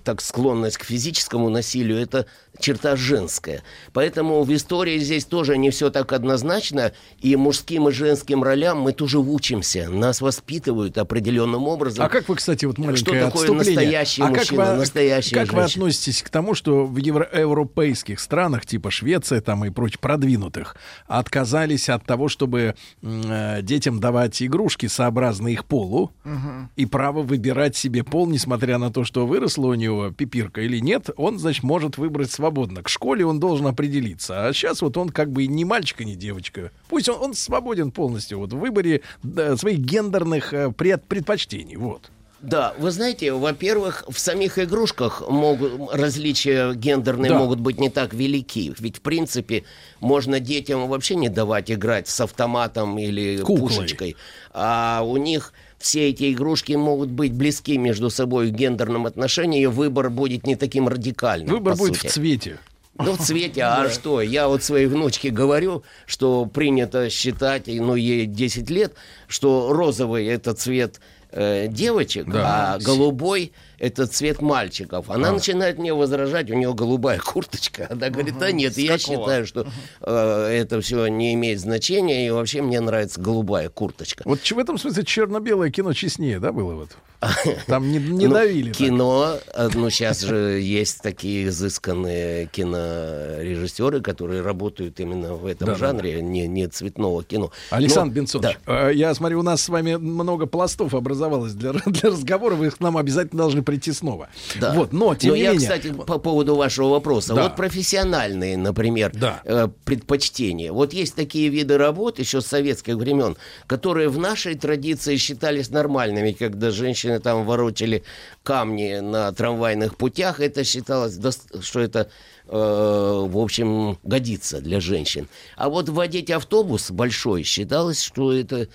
так 0.04 0.20
склонность 0.20 0.78
к 0.78 0.84
физическому 0.84 1.48
насилию, 1.48 1.98
это 1.98 2.26
черта 2.58 2.96
женская. 2.96 3.62
Поэтому 3.92 4.42
в 4.42 4.54
истории 4.54 4.98
здесь 4.98 5.24
тоже 5.24 5.58
не 5.58 5.70
все 5.70 5.90
так 5.90 6.12
однозначно, 6.12 6.92
и 7.20 7.36
мужским 7.36 7.88
и 7.88 7.92
женским 7.92 8.42
ролям 8.42 8.80
мы 8.80 8.92
тоже 8.92 9.18
учимся, 9.18 9.88
нас 9.88 10.20
воспитывают 10.20 10.98
определенным 10.98 11.66
образом. 11.68 12.04
А 12.04 12.08
как 12.08 12.28
вы, 12.28 12.36
кстати, 12.36 12.64
вот 12.64 12.78
маленькое 12.78 12.96
Что 12.96 13.30
такое 13.30 13.52
настоящий 13.52 14.22
а 14.22 14.28
мужчина, 14.28 14.62
как 14.62 14.72
вы, 14.72 14.78
настоящая 14.78 15.34
Как 15.34 15.46
женщина? 15.46 15.62
вы 15.62 15.70
относитесь 15.70 16.22
к 16.22 16.30
тому, 16.30 16.54
что 16.54 16.86
в 16.86 16.96
евро- 16.96 17.28
европейских 17.32 18.20
странах, 18.20 18.66
типа 18.66 18.90
Швеция 18.90 19.40
там 19.40 19.64
и 19.64 19.70
прочь 19.70 19.98
продвинутых, 19.98 20.76
отказались 21.06 21.88
от 21.88 22.04
того, 22.04 22.28
чтобы 22.28 22.74
э, 23.02 23.62
детям 23.62 24.00
давать 24.00 24.42
игрушки 24.42 24.86
сообразно 24.86 25.48
их 25.48 25.64
полу 25.64 26.12
угу. 26.24 26.68
и 26.76 26.86
право 26.86 27.22
выбирать 27.22 27.76
себе 27.76 28.04
пол, 28.04 28.26
несмотря 28.26 28.78
на 28.78 28.90
то, 28.90 29.04
что 29.04 29.26
вырос 29.26 29.55
выросла 29.56 29.66
у 29.66 29.74
него 29.74 30.10
пипирка 30.10 30.60
или 30.60 30.78
нет, 30.78 31.10
он, 31.16 31.38
значит, 31.38 31.62
может 31.62 31.98
выбрать 31.98 32.30
свободно. 32.30 32.82
К 32.82 32.88
школе 32.88 33.24
он 33.24 33.40
должен 33.40 33.66
определиться. 33.66 34.46
А 34.46 34.52
сейчас 34.52 34.82
вот 34.82 34.96
он 34.96 35.10
как 35.10 35.30
бы 35.30 35.44
и 35.44 35.48
не 35.48 35.64
мальчик, 35.64 36.00
и 36.00 36.04
не 36.04 36.16
девочка. 36.16 36.70
Пусть 36.88 37.08
он, 37.08 37.22
он 37.22 37.34
свободен 37.34 37.90
полностью 37.90 38.38
вот 38.38 38.52
в 38.52 38.58
выборе 38.58 39.02
да, 39.22 39.56
своих 39.56 39.78
гендерных 39.78 40.52
э, 40.52 40.72
пред, 40.72 41.04
предпочтений. 41.04 41.76
Вот. 41.76 42.10
Да, 42.40 42.74
вы 42.78 42.90
знаете, 42.90 43.32
во-первых, 43.32 44.04
в 44.08 44.18
самих 44.18 44.58
игрушках 44.58 45.22
могут, 45.28 45.92
различия 45.92 46.74
гендерные 46.74 47.30
да. 47.30 47.38
могут 47.38 47.60
быть 47.60 47.80
не 47.80 47.88
так 47.88 48.12
велики. 48.12 48.74
Ведь, 48.78 48.98
в 48.98 49.00
принципе, 49.00 49.64
можно 50.00 50.38
детям 50.38 50.86
вообще 50.86 51.16
не 51.16 51.30
давать 51.30 51.70
играть 51.70 52.08
с 52.08 52.20
автоматом 52.20 52.98
или 52.98 53.38
Куклой. 53.38 53.60
пушечкой. 53.60 54.16
А 54.52 55.02
у 55.02 55.16
них 55.16 55.54
все 55.86 56.08
эти 56.08 56.32
игрушки 56.32 56.72
могут 56.72 57.10
быть 57.10 57.32
близки 57.32 57.78
между 57.78 58.10
собой 58.10 58.48
в 58.48 58.50
гендерном 58.50 59.06
отношении, 59.06 59.62
и 59.62 59.66
выбор 59.66 60.10
будет 60.10 60.44
не 60.44 60.56
таким 60.56 60.88
радикальным. 60.88 61.48
Выбор 61.48 61.76
будет 61.76 61.94
сути. 61.94 62.08
в 62.08 62.10
цвете. 62.10 62.58
Ну, 62.98 63.12
в 63.12 63.18
цвете, 63.18 63.62
а 63.62 63.88
что? 63.92 64.20
Я 64.20 64.48
вот 64.48 64.64
своей 64.64 64.86
внучке 64.86 65.30
говорю, 65.30 65.84
что 66.04 66.44
принято 66.46 67.08
считать, 67.08 67.68
ну, 67.68 67.94
ей 67.94 68.26
10 68.26 68.68
лет, 68.68 68.94
что 69.28 69.72
розовый 69.72 70.26
это 70.26 70.54
цвет 70.54 71.00
э, 71.30 71.68
девочек, 71.68 72.26
да. 72.26 72.74
а 72.74 72.78
голубой 72.80 73.52
это 73.78 74.06
цвет 74.06 74.40
мальчиков. 74.40 75.10
Она 75.10 75.30
а. 75.30 75.32
начинает 75.32 75.78
мне 75.78 75.92
возражать, 75.92 76.50
у 76.50 76.54
нее 76.54 76.72
голубая 76.74 77.18
курточка. 77.18 77.88
Она 77.90 78.08
говорит, 78.10 78.38
да 78.38 78.52
нет, 78.52 78.74
С 78.74 78.78
я 78.78 78.98
какого? 78.98 79.18
считаю, 79.18 79.46
что 79.46 79.66
э, 80.00 80.60
это 80.60 80.80
все 80.80 81.06
не 81.08 81.34
имеет 81.34 81.60
значения, 81.60 82.26
и 82.26 82.30
вообще 82.30 82.62
мне 82.62 82.80
нравится 82.80 83.20
голубая 83.20 83.68
курточка. 83.68 84.22
Вот 84.24 84.40
в 84.40 84.58
этом 84.58 84.78
смысле 84.78 85.04
черно-белое 85.04 85.70
кино 85.70 85.92
честнее, 85.92 86.38
да, 86.38 86.52
было 86.52 86.74
вот? 86.74 86.90
Там 87.66 87.90
не, 87.90 87.98
не 87.98 88.26
ну, 88.26 88.34
давили. 88.34 88.72
Кино, 88.72 89.36
так. 89.52 89.74
ну 89.74 89.90
сейчас 89.90 90.20
же 90.20 90.60
есть 90.60 91.00
такие 91.02 91.48
изысканные 91.48 92.46
кинорежиссеры, 92.46 94.00
которые 94.00 94.42
работают 94.42 95.00
именно 95.00 95.34
в 95.34 95.46
этом 95.46 95.68
да, 95.68 95.74
жанре, 95.74 96.16
да. 96.16 96.22
Не, 96.22 96.46
не 96.46 96.66
цветного 96.66 97.24
кино. 97.24 97.50
Александр 97.70 98.14
Но, 98.14 98.20
Бенцович, 98.20 98.58
да. 98.66 98.88
Э, 98.90 98.94
я 98.94 99.14
смотрю, 99.14 99.40
у 99.40 99.42
нас 99.42 99.62
с 99.62 99.68
вами 99.68 99.96
много 99.96 100.46
пластов 100.46 100.94
образовалось 100.94 101.52
для, 101.52 101.72
для 101.86 102.10
разговора, 102.10 102.54
вы 102.54 102.70
к 102.70 102.80
нам 102.80 102.96
обязательно 102.96 103.42
должны 103.42 103.62
прийти 103.62 103.92
снова. 103.92 104.28
Да. 104.60 104.72
Вот, 104.74 104.92
но 104.92 105.14
тем 105.14 105.30
но 105.30 105.36
не 105.36 105.42
я, 105.42 105.52
менее... 105.52 105.68
кстати, 105.68 105.92
по 105.92 106.18
поводу 106.18 106.56
вашего 106.56 106.88
вопроса. 106.88 107.34
Да. 107.34 107.44
Вот 107.44 107.56
профессиональные, 107.56 108.56
например, 108.56 109.12
да. 109.14 109.40
э, 109.44 109.68
предпочтения. 109.84 110.72
Вот 110.72 110.92
есть 110.92 111.14
такие 111.14 111.48
виды 111.48 111.78
работ 111.78 112.18
еще 112.18 112.40
с 112.40 112.46
советских 112.46 112.96
времен, 112.96 113.36
которые 113.66 114.08
в 114.08 114.18
нашей 114.18 114.54
традиции 114.54 115.16
считались 115.16 115.70
нормальными, 115.70 116.32
когда 116.32 116.70
женщины 117.06 117.20
там 117.20 117.44
ворочали 117.44 118.02
камни 118.42 118.98
на 119.00 119.30
трамвайных 119.32 119.96
путях. 119.96 120.40
Это 120.40 120.64
считалось, 120.64 121.18
что 121.60 121.80
это 121.80 122.10
э, 122.48 122.52
в 122.52 123.38
общем, 123.38 123.98
годится 124.02 124.60
для 124.60 124.80
женщин. 124.80 125.28
А 125.56 125.68
вот 125.68 125.88
водить 125.88 126.30
автобус 126.30 126.90
большой 126.90 127.44
считалось, 127.44 128.02
что 128.02 128.32
это 128.32 128.66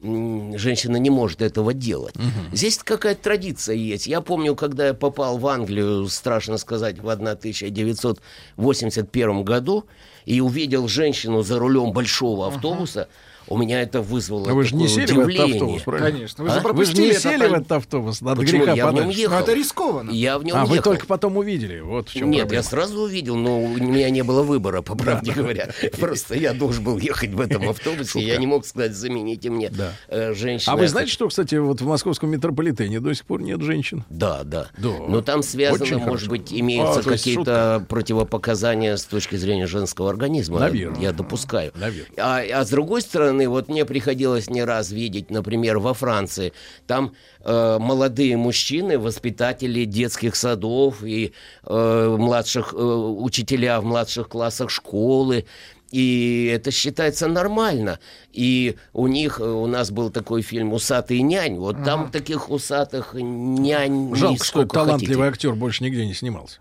женщина 0.00 0.96
не 0.96 1.10
может 1.10 1.42
этого 1.42 1.74
делать. 1.74 2.14
Угу. 2.14 2.56
Здесь 2.56 2.78
какая-то 2.78 3.20
традиция 3.20 3.74
есть. 3.74 4.06
Я 4.06 4.20
помню, 4.20 4.54
когда 4.54 4.86
я 4.86 4.94
попал 4.94 5.38
в 5.38 5.46
Англию, 5.48 6.06
страшно 6.08 6.56
сказать, 6.58 7.00
в 7.00 7.10
1981 7.10 9.42
году, 9.42 9.86
и 10.24 10.40
увидел 10.40 10.86
женщину 10.86 11.42
за 11.42 11.58
рулем 11.58 11.90
большого 11.92 12.46
автобуса, 12.46 13.02
ага 13.02 13.10
У 13.50 13.56
меня 13.56 13.80
это 13.82 14.00
вызвало 14.02 14.50
А 14.50 14.54
вы 14.54 14.64
же 14.64 14.74
не 14.76 14.88
сели 14.88 15.06
в 15.06 15.18
этот 15.20 15.24
удивление. 15.26 15.54
автобус, 15.54 15.82
правильно? 15.82 16.10
Конечно. 16.12 16.44
Вы 16.44 16.50
А? 16.50 16.52
же 16.52 16.56
Вы 16.56 16.60
же 16.60 16.64
пропустили 16.68 17.00
не 17.02 17.10
этот 17.10 17.22
сели 17.22 17.46
в 17.46 17.52
этот 17.54 17.72
автобус 17.72 18.22
от 18.22 18.38
Почему? 18.38 18.58
греха 18.62 18.72
Я 18.74 18.86
в 18.86 18.92
нем 18.92 18.96
подальше. 19.04 19.20
ехал. 19.20 19.34
Ну, 19.34 19.40
это 19.42 19.54
рискованно. 19.54 20.10
Я 20.10 20.38
в 20.38 20.44
нем 20.44 20.56
А, 20.56 20.66
вы 20.66 20.76
ехал. 20.76 20.90
только 20.92 21.06
потом 21.06 21.36
увидели. 21.36 21.80
Вот 21.80 22.08
в 22.08 22.12
чем 22.12 22.30
Нет, 22.30 22.40
проблема. 22.42 22.62
я 22.62 22.68
сразу 22.68 23.00
увидел, 23.00 23.36
но 23.36 23.62
у 23.62 23.68
меня 23.78 24.10
не 24.10 24.22
было 24.22 24.42
выбора, 24.42 24.82
по 24.82 24.94
правде 24.96 25.32
говоря. 25.32 25.70
Просто 25.98 26.34
я 26.36 26.52
должен 26.52 26.84
был 26.84 26.98
ехать 26.98 27.30
в 27.30 27.40
этом 27.40 27.68
автобусе, 27.68 28.20
я 28.20 28.36
не 28.36 28.46
мог 28.46 28.66
сказать, 28.66 28.92
замените 28.94 29.50
мне 29.50 29.70
э, 30.08 30.34
женщину. 30.34 30.74
А 30.74 30.76
вы 30.78 30.88
знаете, 30.88 31.10
что, 31.12 31.28
кстати, 31.28 31.54
вот 31.54 31.80
в 31.80 31.86
московском 31.86 32.30
метрополитене 32.30 33.00
до 33.00 33.14
сих 33.14 33.24
пор 33.24 33.42
нет 33.42 33.60
женщин? 33.62 34.04
Да, 34.10 34.42
да. 34.44 34.68
Но 34.78 35.22
там 35.22 35.42
связано, 35.42 35.98
может 35.98 36.28
быть, 36.28 36.52
имеются 36.52 37.00
А, 37.00 37.02
какие-то 37.02 37.84
противопоказания 37.88 38.96
с 38.96 39.04
точки 39.04 39.36
зрения 39.36 39.66
женского 39.66 40.10
организма. 40.10 40.58
Наверное. 40.60 41.00
Я 41.00 41.12
допускаю. 41.12 41.72
А, 42.18 42.40
а 42.40 42.64
с 42.64 42.68
другой 42.70 43.02
стороны, 43.02 43.37
вот 43.46 43.68
мне 43.68 43.84
приходилось 43.84 44.50
не 44.50 44.64
раз 44.64 44.90
видеть, 44.90 45.30
например, 45.30 45.78
во 45.78 45.94
Франции, 45.94 46.52
там 46.86 47.12
э, 47.44 47.78
молодые 47.78 48.36
мужчины, 48.36 48.98
воспитатели 48.98 49.84
детских 49.84 50.34
садов 50.36 51.02
и 51.04 51.32
э, 51.64 52.16
младших 52.18 52.72
э, 52.72 52.76
учителя 52.76 53.80
в 53.80 53.84
младших 53.84 54.28
классах 54.28 54.70
школы. 54.70 55.44
И 55.90 56.50
это 56.54 56.70
считается 56.70 57.28
нормально. 57.28 57.98
И 58.32 58.76
у 58.92 59.06
них, 59.06 59.40
э, 59.40 59.44
у 59.44 59.66
нас 59.66 59.90
был 59.90 60.10
такой 60.10 60.42
фильм 60.42 60.72
«Усатый 60.74 61.22
нянь». 61.22 61.56
Вот 61.56 61.82
там 61.82 62.10
таких 62.10 62.50
усатых 62.50 63.14
нянь 63.14 64.14
Жалко, 64.14 64.44
что 64.44 64.64
талантливый 64.66 65.14
хотите. 65.30 65.46
актер 65.48 65.54
больше 65.54 65.84
нигде 65.84 66.04
не 66.06 66.12
снимался. 66.14 66.58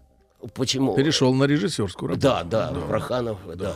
Почему? 0.54 0.96
Перешел 0.96 1.34
на 1.34 1.44
режиссерскую 1.46 2.10
работу. 2.10 2.22
Да, 2.22 2.44
да, 2.44 2.68
Проханов, 2.88 3.40
да. 3.56 3.76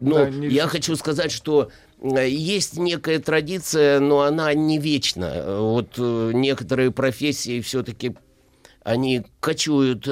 Но 0.00 0.16
Да, 0.16 0.28
не- 0.30 0.48
я 0.48 0.66
хочу 0.66 0.96
сказать, 0.96 1.30
что 1.30 1.70
есть 2.02 2.76
некая 2.78 3.18
традиция, 3.18 4.00
но 4.00 4.20
она 4.22 4.52
не 4.54 4.78
вечна. 4.78 5.30
Э, 5.34 5.58
Вот 5.60 5.94
э, 5.98 6.30
некоторые 6.34 6.90
профессии 6.90 7.60
все-таки 7.60 8.14
они 8.82 9.22
кочуют, 9.40 10.06
э, 10.08 10.10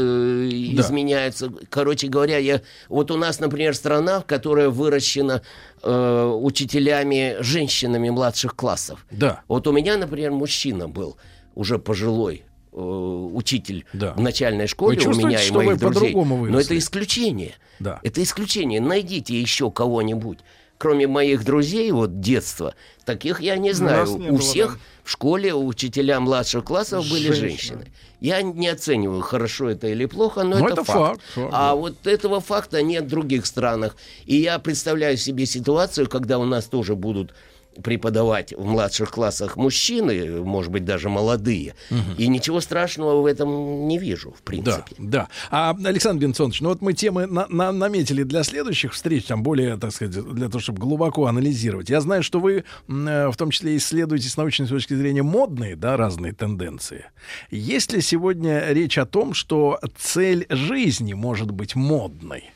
Да. 0.74 0.83
изменяются. 0.83 1.51
Короче 1.70 2.09
говоря, 2.09 2.37
я 2.37 2.61
вот 2.90 3.11
у 3.11 3.16
нас, 3.16 3.40
например, 3.40 3.74
страна, 3.74 4.20
которая 4.20 4.68
выращена 4.68 5.40
э, 5.83 6.33
учителями 6.42 7.37
женщинами 7.40 8.11
младших 8.11 8.55
классов. 8.55 9.07
Да. 9.11 9.40
Вот 9.48 9.66
у 9.66 9.72
меня, 9.72 9.96
например, 9.96 10.33
мужчина 10.33 10.88
был 10.88 11.16
уже 11.55 11.79
пожилой 11.79 12.42
э, 12.72 12.77
учитель 12.79 13.87
Да. 13.94 14.12
в 14.12 14.20
начальной 14.20 14.66
школе 14.66 15.01
у 15.07 15.14
меня 15.14 15.42
и 15.42 15.51
моих 15.51 15.79
друзей. 15.79 16.14
Но 16.14 16.61
это 16.61 16.77
исключение. 16.77 17.55
Да. 17.81 18.01
Это 18.03 18.22
исключение. 18.22 18.81
Найдите 18.83 19.40
еще 19.40 19.70
кого-нибудь. 19.70 20.40
Кроме 20.78 21.08
моих 21.08 21.44
друзей, 21.44 21.90
вот 21.90 22.20
детства, 22.20 22.74
таких 23.04 23.40
я 23.40 23.56
не 23.56 23.72
знаю. 23.72 24.06
нас 24.06 24.10
не 24.10 24.28
у 24.28 24.34
было, 24.34 24.38
всех 24.38 24.72
да. 24.74 24.78
в 25.02 25.10
школе 25.10 25.52
учителя 25.52 26.20
младших 26.20 26.64
классов 26.64 27.08
были 27.10 27.32
Женщины. 27.32 27.48
женщины. 27.48 27.92
Я 28.20 28.42
не 28.42 28.68
оцениваю, 28.68 29.20
хорошо 29.22 29.70
это 29.70 29.88
или 29.88 30.06
плохо, 30.06 30.44
но, 30.44 30.58
Но 30.58 30.66
это, 30.66 30.82
это 30.82 30.84
факт, 30.84 31.20
факт, 31.34 31.48
а 31.52 31.70
да. 31.70 31.74
вот 31.74 32.06
этого 32.06 32.40
факта 32.40 32.82
нет 32.82 33.04
в 33.04 33.08
других 33.08 33.46
странах. 33.46 33.96
И 34.26 34.36
я 34.36 34.58
представляю 34.60 35.16
себе 35.16 35.46
ситуацию, 35.46 36.08
когда 36.08 36.38
у 36.38 36.44
нас 36.44 36.66
тоже 36.66 36.94
будут 36.94 37.34
преподавать 37.82 38.52
в 38.52 38.64
младших 38.64 39.10
классах 39.10 39.56
мужчины, 39.56 40.40
может 40.42 40.70
быть, 40.72 40.84
даже 40.84 41.08
молодые. 41.08 41.74
И 42.16 42.28
ничего 42.28 42.60
страшного 42.60 43.20
в 43.22 43.26
этом 43.26 43.88
не 43.88 43.98
вижу, 43.98 44.30
в 44.30 44.34
Да, 44.38 44.42
принципе. 44.44 44.94
да. 44.98 45.28
А, 45.50 45.76
Александр 45.84 46.22
Бенсонович, 46.26 46.60
ну 46.60 46.68
вот 46.70 46.80
мы 46.82 46.92
темы 46.92 47.26
на- 47.26 47.46
на- 47.48 47.72
наметили 47.72 48.22
для 48.22 48.42
следующих 48.42 48.92
встреч, 48.92 49.24
там 49.24 49.42
более, 49.42 49.76
так 49.76 49.92
сказать, 49.92 50.14
для 50.34 50.48
того, 50.48 50.60
чтобы 50.60 50.78
глубоко 50.80 51.26
анализировать. 51.26 51.88
Я 51.90 52.00
знаю, 52.00 52.22
что 52.22 52.40
вы 52.40 52.64
э, 52.88 53.28
в 53.28 53.36
том 53.36 53.50
числе 53.50 53.76
исследуете 53.76 54.28
с 54.28 54.36
научной 54.36 54.66
точки 54.66 54.94
зрения 54.94 55.22
модные, 55.22 55.76
да, 55.76 55.96
разные 55.96 56.32
тенденции. 56.32 57.04
Есть 57.50 57.92
ли 57.92 58.00
сегодня 58.00 58.64
речь 58.68 58.98
о 58.98 59.06
том, 59.06 59.34
что 59.34 59.78
цель 59.98 60.46
жизни 60.48 61.12
может 61.14 61.50
быть 61.50 61.74
модной? 61.74 62.50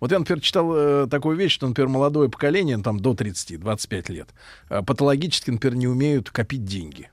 Вот 0.00 0.12
я, 0.12 0.18
например, 0.18 0.40
читал 0.40 0.72
э, 0.74 1.06
такую 1.10 1.36
вещь, 1.36 1.52
что, 1.52 1.66
например, 1.66 1.88
молодое 1.88 2.28
поколение, 2.28 2.76
ну, 2.76 2.82
там 2.82 3.00
до 3.00 3.12
30-25 3.12 4.12
лет, 4.12 4.28
э, 4.70 4.82
патологически, 4.82 5.50
например, 5.50 5.76
не 5.76 5.88
умеют 5.88 6.30
копить 6.30 6.64
деньги. 6.64 7.10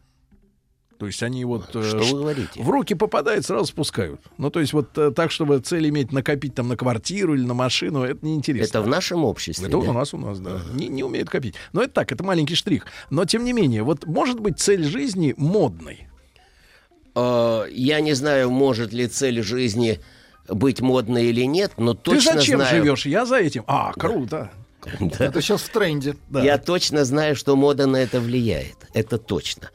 То 0.97 1.07
есть 1.07 1.21
они 1.23 1.43
вот... 1.45 1.75
э, 1.75 1.83
Что 1.83 1.97
вы 1.97 2.19
говорите? 2.21 2.61
в 2.61 2.69
руки 2.69 2.95
попадает, 2.95 3.45
сразу 3.45 3.65
спускают. 3.65 4.21
Ну, 4.37 4.49
то 4.49 4.59
есть 4.59 4.71
вот 4.71 4.97
э, 4.97 5.11
так, 5.11 5.31
чтобы 5.31 5.59
цель 5.59 5.89
иметь 5.89 6.11
накопить 6.11 6.55
там 6.55 6.67
на 6.69 6.77
квартиру 6.77 7.35
или 7.35 7.43
на 7.43 7.53
машину, 7.53 8.03
это 8.03 8.25
неинтересно. 8.25 8.77
Это 8.79 8.81
в 8.81 8.87
нашем 8.87 9.25
обществе. 9.25 9.67
Это 9.67 9.81
да? 9.81 9.89
у 9.89 9.93
нас, 9.93 10.13
у 10.13 10.17
нас, 10.17 10.39
да. 10.39 10.61
Не, 10.73 10.87
не 10.87 11.03
умеют 11.03 11.29
копить. 11.29 11.55
Но 11.73 11.81
это 11.81 11.93
так, 11.93 12.11
это 12.11 12.23
маленький 12.23 12.55
штрих. 12.55 12.85
Но, 13.09 13.25
тем 13.25 13.43
не 13.43 13.51
менее, 13.51 13.83
вот 13.83 14.05
может 14.05 14.39
быть 14.39 14.59
цель 14.59 14.83
жизни 14.83 15.33
модной. 15.37 16.07
Э, 17.15 17.65
Я 17.71 17.99
не 17.99 18.13
знаю, 18.13 18.49
может 18.51 18.93
ли 18.93 19.07
цель 19.07 19.41
жизни 19.41 19.99
быть 20.47 20.81
модной 20.81 21.25
или 21.25 21.41
нет, 21.45 21.73
но 21.77 21.93
точно 21.93 22.31
Ты 22.33 22.37
зачем 22.39 22.59
знаю. 22.59 22.83
живешь? 22.83 23.05
Я 23.05 23.25
за 23.25 23.37
этим. 23.37 23.63
А, 23.67 23.93
круто. 23.93 24.51
Да. 24.99 25.25
Это 25.25 25.41
сейчас 25.41 25.61
в 25.63 25.69
тренде. 25.69 26.15
Да. 26.29 26.43
Я 26.43 26.57
точно 26.57 27.05
знаю, 27.05 27.35
что 27.35 27.55
мода 27.55 27.87
на 27.87 27.97
это 27.97 28.19
влияет. 28.19 28.75
Это 28.93 29.17
точно. 29.17 29.71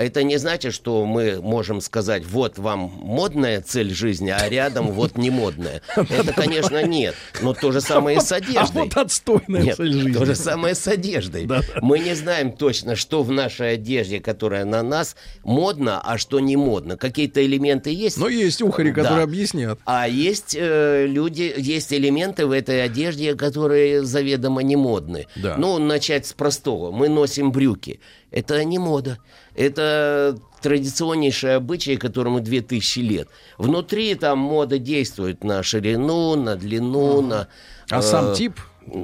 Это 0.00 0.22
не 0.22 0.38
значит, 0.38 0.72
что 0.72 1.04
мы 1.04 1.40
можем 1.42 1.82
сказать, 1.82 2.24
вот 2.24 2.56
вам 2.58 2.80
модная 3.02 3.60
цель 3.60 3.92
жизни, 3.92 4.30
а 4.30 4.48
рядом 4.48 4.92
вот 4.92 5.18
не 5.18 5.28
модная. 5.28 5.82
Это, 5.96 6.32
конечно, 6.32 6.82
нет. 6.86 7.14
Но 7.42 7.52
то 7.52 7.70
же 7.70 7.82
самое 7.82 8.16
и 8.16 8.20
с 8.20 8.32
А 8.32 8.36
одеждой. 8.36 8.84
вот 8.84 8.96
отстойная 8.96 9.60
Нет, 9.62 9.76
цель 9.76 9.92
жизни. 9.92 10.12
то 10.12 10.24
же 10.24 10.34
самое 10.34 10.74
с 10.74 10.88
одеждой. 10.88 11.44
Да. 11.44 11.60
Мы 11.82 11.98
не 11.98 12.14
знаем 12.14 12.52
точно, 12.52 12.96
что 12.96 13.22
в 13.22 13.30
нашей 13.30 13.74
одежде, 13.74 14.20
которая 14.20 14.64
на 14.64 14.82
нас, 14.82 15.16
модно, 15.44 16.00
а 16.00 16.16
что 16.16 16.40
не 16.40 16.56
модно. 16.56 16.96
Какие-то 16.96 17.44
элементы 17.44 17.90
есть. 17.90 18.16
Но 18.16 18.28
есть 18.28 18.62
ухари, 18.62 18.92
Да. 18.92 19.02
которые 19.02 19.24
объяснят. 19.24 19.78
А 19.84 20.08
есть 20.08 20.56
э, 20.58 21.04
люди, 21.06 21.52
есть 21.56 21.92
элементы 21.92 22.46
в 22.46 22.52
этой 22.52 22.82
одежде, 22.82 23.34
которые 23.34 24.02
заведомо 24.02 24.62
не 24.62 24.76
модны. 24.76 25.26
Да. 25.36 25.56
Ну, 25.58 25.78
начать 25.78 26.26
с 26.26 26.32
простого. 26.32 26.90
Мы 26.90 27.10
носим 27.10 27.52
брюки. 27.52 28.00
Это 28.30 28.64
не 28.64 28.78
мода. 28.78 29.18
Это 29.60 30.38
традиционнейший 30.62 31.56
обычай, 31.56 31.96
которому 31.96 32.40
2000 32.40 32.98
лет. 33.00 33.28
Внутри 33.58 34.14
там 34.14 34.38
мода 34.38 34.78
действует 34.78 35.44
на 35.44 35.62
ширину, 35.62 36.34
на 36.34 36.56
длину, 36.56 37.20
на... 37.20 37.46
А 37.90 37.98
э, 37.98 38.02
сам 38.02 38.34
тип? 38.34 38.58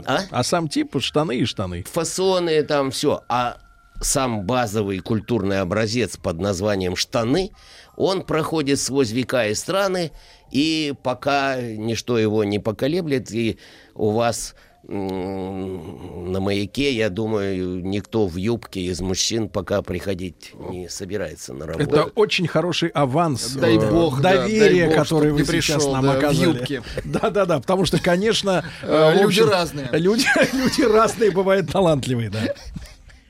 А? 0.06 0.20
А 0.30 0.42
сам 0.42 0.68
тип 0.68 0.96
штаны 0.98 1.36
и 1.36 1.44
штаны. 1.44 1.84
фасоны, 1.84 2.62
там 2.62 2.90
все. 2.90 3.20
А 3.28 3.58
сам 4.00 4.46
базовый 4.46 5.00
культурный 5.00 5.60
образец 5.60 6.16
под 6.16 6.40
названием 6.40 6.96
штаны, 6.96 7.50
он 7.94 8.22
проходит 8.22 8.80
сквозь 8.80 9.10
века 9.10 9.48
и 9.48 9.54
страны, 9.54 10.10
и 10.50 10.94
пока 11.02 11.60
ничто 11.60 12.18
его 12.18 12.44
не 12.44 12.58
поколеблет, 12.58 13.30
и 13.30 13.58
у 13.94 14.10
вас 14.10 14.54
на 14.88 16.40
маяке, 16.40 16.92
я 16.92 17.10
думаю, 17.10 17.84
никто 17.84 18.26
в 18.26 18.36
юбке 18.36 18.80
из 18.82 19.00
мужчин 19.00 19.48
пока 19.48 19.82
приходить 19.82 20.52
не 20.70 20.88
собирается 20.88 21.54
на 21.54 21.66
работу. 21.66 21.90
Это 21.90 22.04
очень 22.14 22.46
хороший 22.46 22.90
аванс. 22.90 23.52
Дай 23.52 23.76
э, 23.76 23.90
бог, 23.90 24.20
да, 24.20 24.42
доверия, 24.42 24.86
дай 24.86 24.88
бог, 24.88 24.96
который 24.96 25.32
вы 25.32 25.40
не 25.40 25.44
сейчас 25.44 25.76
пришел, 25.84 25.92
нам 25.92 26.04
да, 26.04 26.12
в 26.12 26.18
оказали. 26.18 26.46
юбке. 26.46 26.82
Да, 27.04 27.30
да, 27.30 27.46
да. 27.46 27.60
Потому 27.60 27.84
что, 27.84 28.00
конечно, 28.00 28.64
Э, 28.82 28.86
э, 28.86 29.10
в 29.10 29.22
люди 29.22 29.40
общем, 29.40 29.50
разные. 29.50 29.88
Люди, 29.92 30.26
люди 30.52 30.82
разные 30.82 31.30
бывают 31.30 31.70
талантливые, 31.70 32.30
да. 32.30 32.40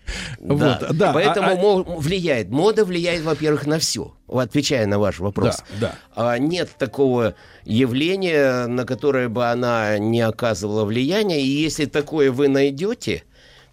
Да. 0.38 0.78
Вот, 0.80 0.96
да. 0.96 1.12
Поэтому 1.12 1.78
А- 1.78 1.80
а- 1.80 1.96
влияет. 1.98 2.50
Мода 2.50 2.84
влияет, 2.84 3.22
во-первых, 3.22 3.66
на 3.66 3.78
все. 3.78 4.14
Отвечая 4.28 4.86
на 4.86 4.98
ваш 4.98 5.18
вопрос. 5.18 5.62
Да, 5.80 5.94
А 6.14 6.38
нет 6.38 6.70
такого 6.78 7.34
явления, 7.64 8.66
на 8.66 8.84
которое 8.84 9.28
бы 9.28 9.46
она 9.46 9.98
не 9.98 10.20
оказывала 10.20 10.84
влияния. 10.84 11.40
И 11.40 11.46
если 11.46 11.86
такое 11.86 12.30
вы 12.30 12.48
найдете, 12.48 13.24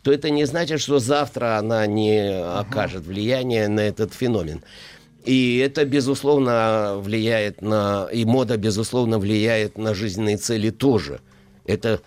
то 0.04 0.12
это 0.12 0.30
не 0.30 0.46
значит, 0.46 0.82
что 0.82 1.00
завтра 1.00 1.58
она 1.58 1.86
не 1.88 2.44
окажет 2.60 3.06
влияние 3.06 3.68
на 3.68 3.82
этот 3.82 4.14
феномен. 4.14 4.64
И 5.26 5.58
это, 5.58 5.86
безусловно, 5.86 6.96
влияет 6.98 7.62
на... 7.62 8.10
И 8.12 8.26
мода, 8.26 8.58
безусловно, 8.58 9.20
влияет 9.20 9.78
на 9.78 9.94
жизненные 9.94 10.36
цели 10.38 10.70
тоже. 10.70 11.22
Это, 11.66 12.02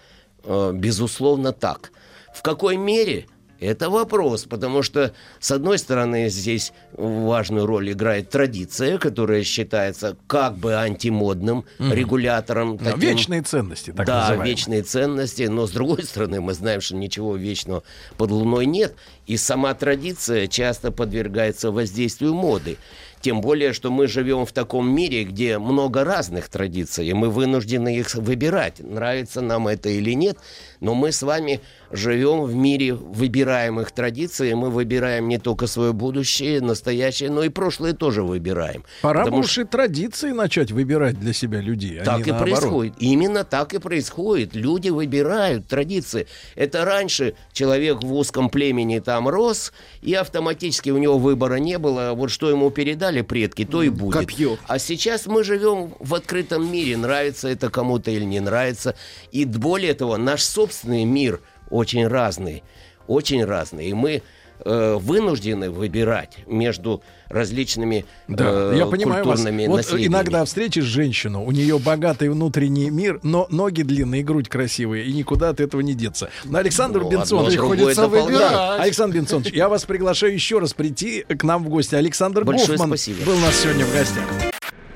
э, 0.44 0.72
безусловно, 0.74 1.52
так. 1.52 1.92
В 2.34 2.42
какой 2.42 2.76
мере? 2.76 3.26
Это 3.60 3.88
вопрос, 3.90 4.44
потому 4.44 4.82
что, 4.82 5.12
с 5.40 5.50
одной 5.50 5.78
стороны, 5.78 6.28
здесь 6.28 6.72
важную 6.92 7.66
роль 7.66 7.92
играет 7.92 8.30
традиция, 8.30 8.98
которая 8.98 9.42
считается 9.44 10.16
как 10.26 10.56
бы 10.56 10.74
антимодным 10.74 11.64
регулятором. 11.78 12.76
Да, 12.76 12.92
таким. 12.92 13.00
вечные 13.00 13.42
ценности, 13.42 13.92
так 13.92 14.06
да, 14.06 14.20
называемые. 14.20 14.50
вечные 14.50 14.82
ценности, 14.82 15.42
но 15.44 15.66
с 15.66 15.70
другой 15.70 16.04
стороны 16.04 16.40
мы 16.40 16.54
знаем, 16.54 16.80
что 16.80 16.96
ничего 16.96 17.36
вечного 17.36 17.82
под 18.16 18.30
луной 18.30 18.66
нет, 18.66 18.94
и 19.26 19.36
сама 19.36 19.74
традиция 19.74 20.46
часто 20.46 20.92
подвергается 20.92 21.70
воздействию 21.70 22.34
моды. 22.34 22.76
Тем 23.20 23.40
более, 23.40 23.72
что 23.72 23.90
мы 23.90 24.06
живем 24.06 24.46
в 24.46 24.52
таком 24.52 24.88
мире, 24.88 25.24
где 25.24 25.58
много 25.58 26.04
разных 26.04 26.48
традиций, 26.48 27.08
и 27.08 27.12
мы 27.12 27.30
вынуждены 27.30 27.96
их 27.96 28.14
выбирать, 28.14 28.78
нравится 28.80 29.40
нам 29.40 29.66
это 29.66 29.88
или 29.88 30.12
нет, 30.12 30.38
но 30.80 30.94
мы 30.94 31.10
с 31.10 31.22
вами 31.22 31.60
живем 31.90 32.42
в 32.42 32.54
мире 32.54 32.94
выбираемых 32.94 33.92
традиций. 33.92 34.54
Мы 34.54 34.70
выбираем 34.70 35.28
не 35.28 35.38
только 35.38 35.66
свое 35.66 35.92
будущее, 35.92 36.60
настоящее, 36.60 37.30
но 37.30 37.42
и 37.42 37.48
прошлое 37.48 37.92
тоже 37.92 38.22
выбираем. 38.22 38.84
Пора 39.02 39.26
бы 39.26 39.38
уж 39.38 39.58
и 39.58 39.64
традиции 39.64 40.30
начать 40.30 40.72
выбирать 40.72 41.18
для 41.18 41.32
себя 41.32 41.60
людей. 41.60 42.00
А 42.00 42.04
так 42.04 42.26
и 42.26 42.30
наоборот. 42.30 42.60
происходит. 42.60 42.94
Именно 42.98 43.44
так 43.44 43.74
и 43.74 43.78
происходит. 43.78 44.54
Люди 44.54 44.88
выбирают 44.88 45.66
традиции. 45.66 46.26
Это 46.54 46.84
раньше 46.84 47.34
человек 47.52 48.02
в 48.02 48.12
узком 48.12 48.50
племени 48.50 48.98
там 48.98 49.28
рос, 49.28 49.72
и 50.02 50.14
автоматически 50.14 50.90
у 50.90 50.98
него 50.98 51.18
выбора 51.18 51.56
не 51.56 51.78
было. 51.78 52.12
Вот 52.14 52.30
что 52.30 52.50
ему 52.50 52.70
передали 52.70 53.22
предки, 53.22 53.64
то 53.64 53.82
и 53.82 53.88
будет. 53.88 54.20
Копье. 54.20 54.58
А 54.66 54.78
сейчас 54.78 55.26
мы 55.26 55.44
живем 55.44 55.94
в 56.00 56.14
открытом 56.14 56.70
мире. 56.70 56.96
Нравится 56.96 57.48
это 57.48 57.70
кому-то 57.70 58.10
или 58.10 58.24
не 58.24 58.40
нравится. 58.40 58.94
И 59.32 59.44
более 59.44 59.94
того, 59.94 60.16
наш 60.16 60.42
собственный 60.42 61.04
мир 61.04 61.40
очень 61.70 62.06
разный. 62.06 62.62
Очень 63.06 63.44
разный. 63.44 63.86
И 63.88 63.94
мы 63.94 64.22
э, 64.64 64.96
вынуждены 65.00 65.70
выбирать 65.70 66.38
между 66.46 67.02
различными 67.28 68.04
да, 68.28 68.72
э, 68.72 68.74
я 68.78 68.86
понимаю 68.86 69.24
культурными 69.24 69.66
вас. 69.66 69.90
Вот 69.90 70.00
иногда 70.00 70.44
встретишь 70.44 70.84
женщину, 70.84 71.44
у 71.44 71.52
нее 71.52 71.78
богатый 71.78 72.28
внутренний 72.28 72.90
мир, 72.90 73.20
но 73.22 73.46
ноги 73.50 73.82
длинные, 73.82 74.22
грудь 74.22 74.48
красивая, 74.48 75.02
и 75.02 75.12
никуда 75.12 75.50
от 75.50 75.60
этого 75.60 75.80
не 75.80 75.94
деться. 75.94 76.30
Но 76.44 76.58
Александр 76.58 77.02
ну, 77.02 77.10
Бенсон, 77.10 77.46
приходится 77.46 78.08
выбирать. 78.08 78.80
Александр 78.80 79.16
Бенсонович, 79.16 79.52
я 79.52 79.68
вас 79.68 79.84
приглашаю 79.84 80.32
еще 80.32 80.58
раз 80.58 80.74
прийти 80.74 81.22
к 81.22 81.44
нам 81.44 81.64
в 81.64 81.68
гости. 81.68 81.94
Александр 81.94 82.44
Большое 82.44 82.72
Гофман 82.72 82.88
спасибо. 82.88 83.24
был 83.24 83.36
у 83.36 83.40
нас 83.40 83.54
сегодня 83.56 83.84
в 83.84 83.92
гостях. 83.92 84.24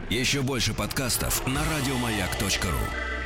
Еще 0.09 0.41
больше 0.41 0.75
подкастов 0.75 1.47
на 1.47 1.61
радиомаяк.ру 1.61 3.20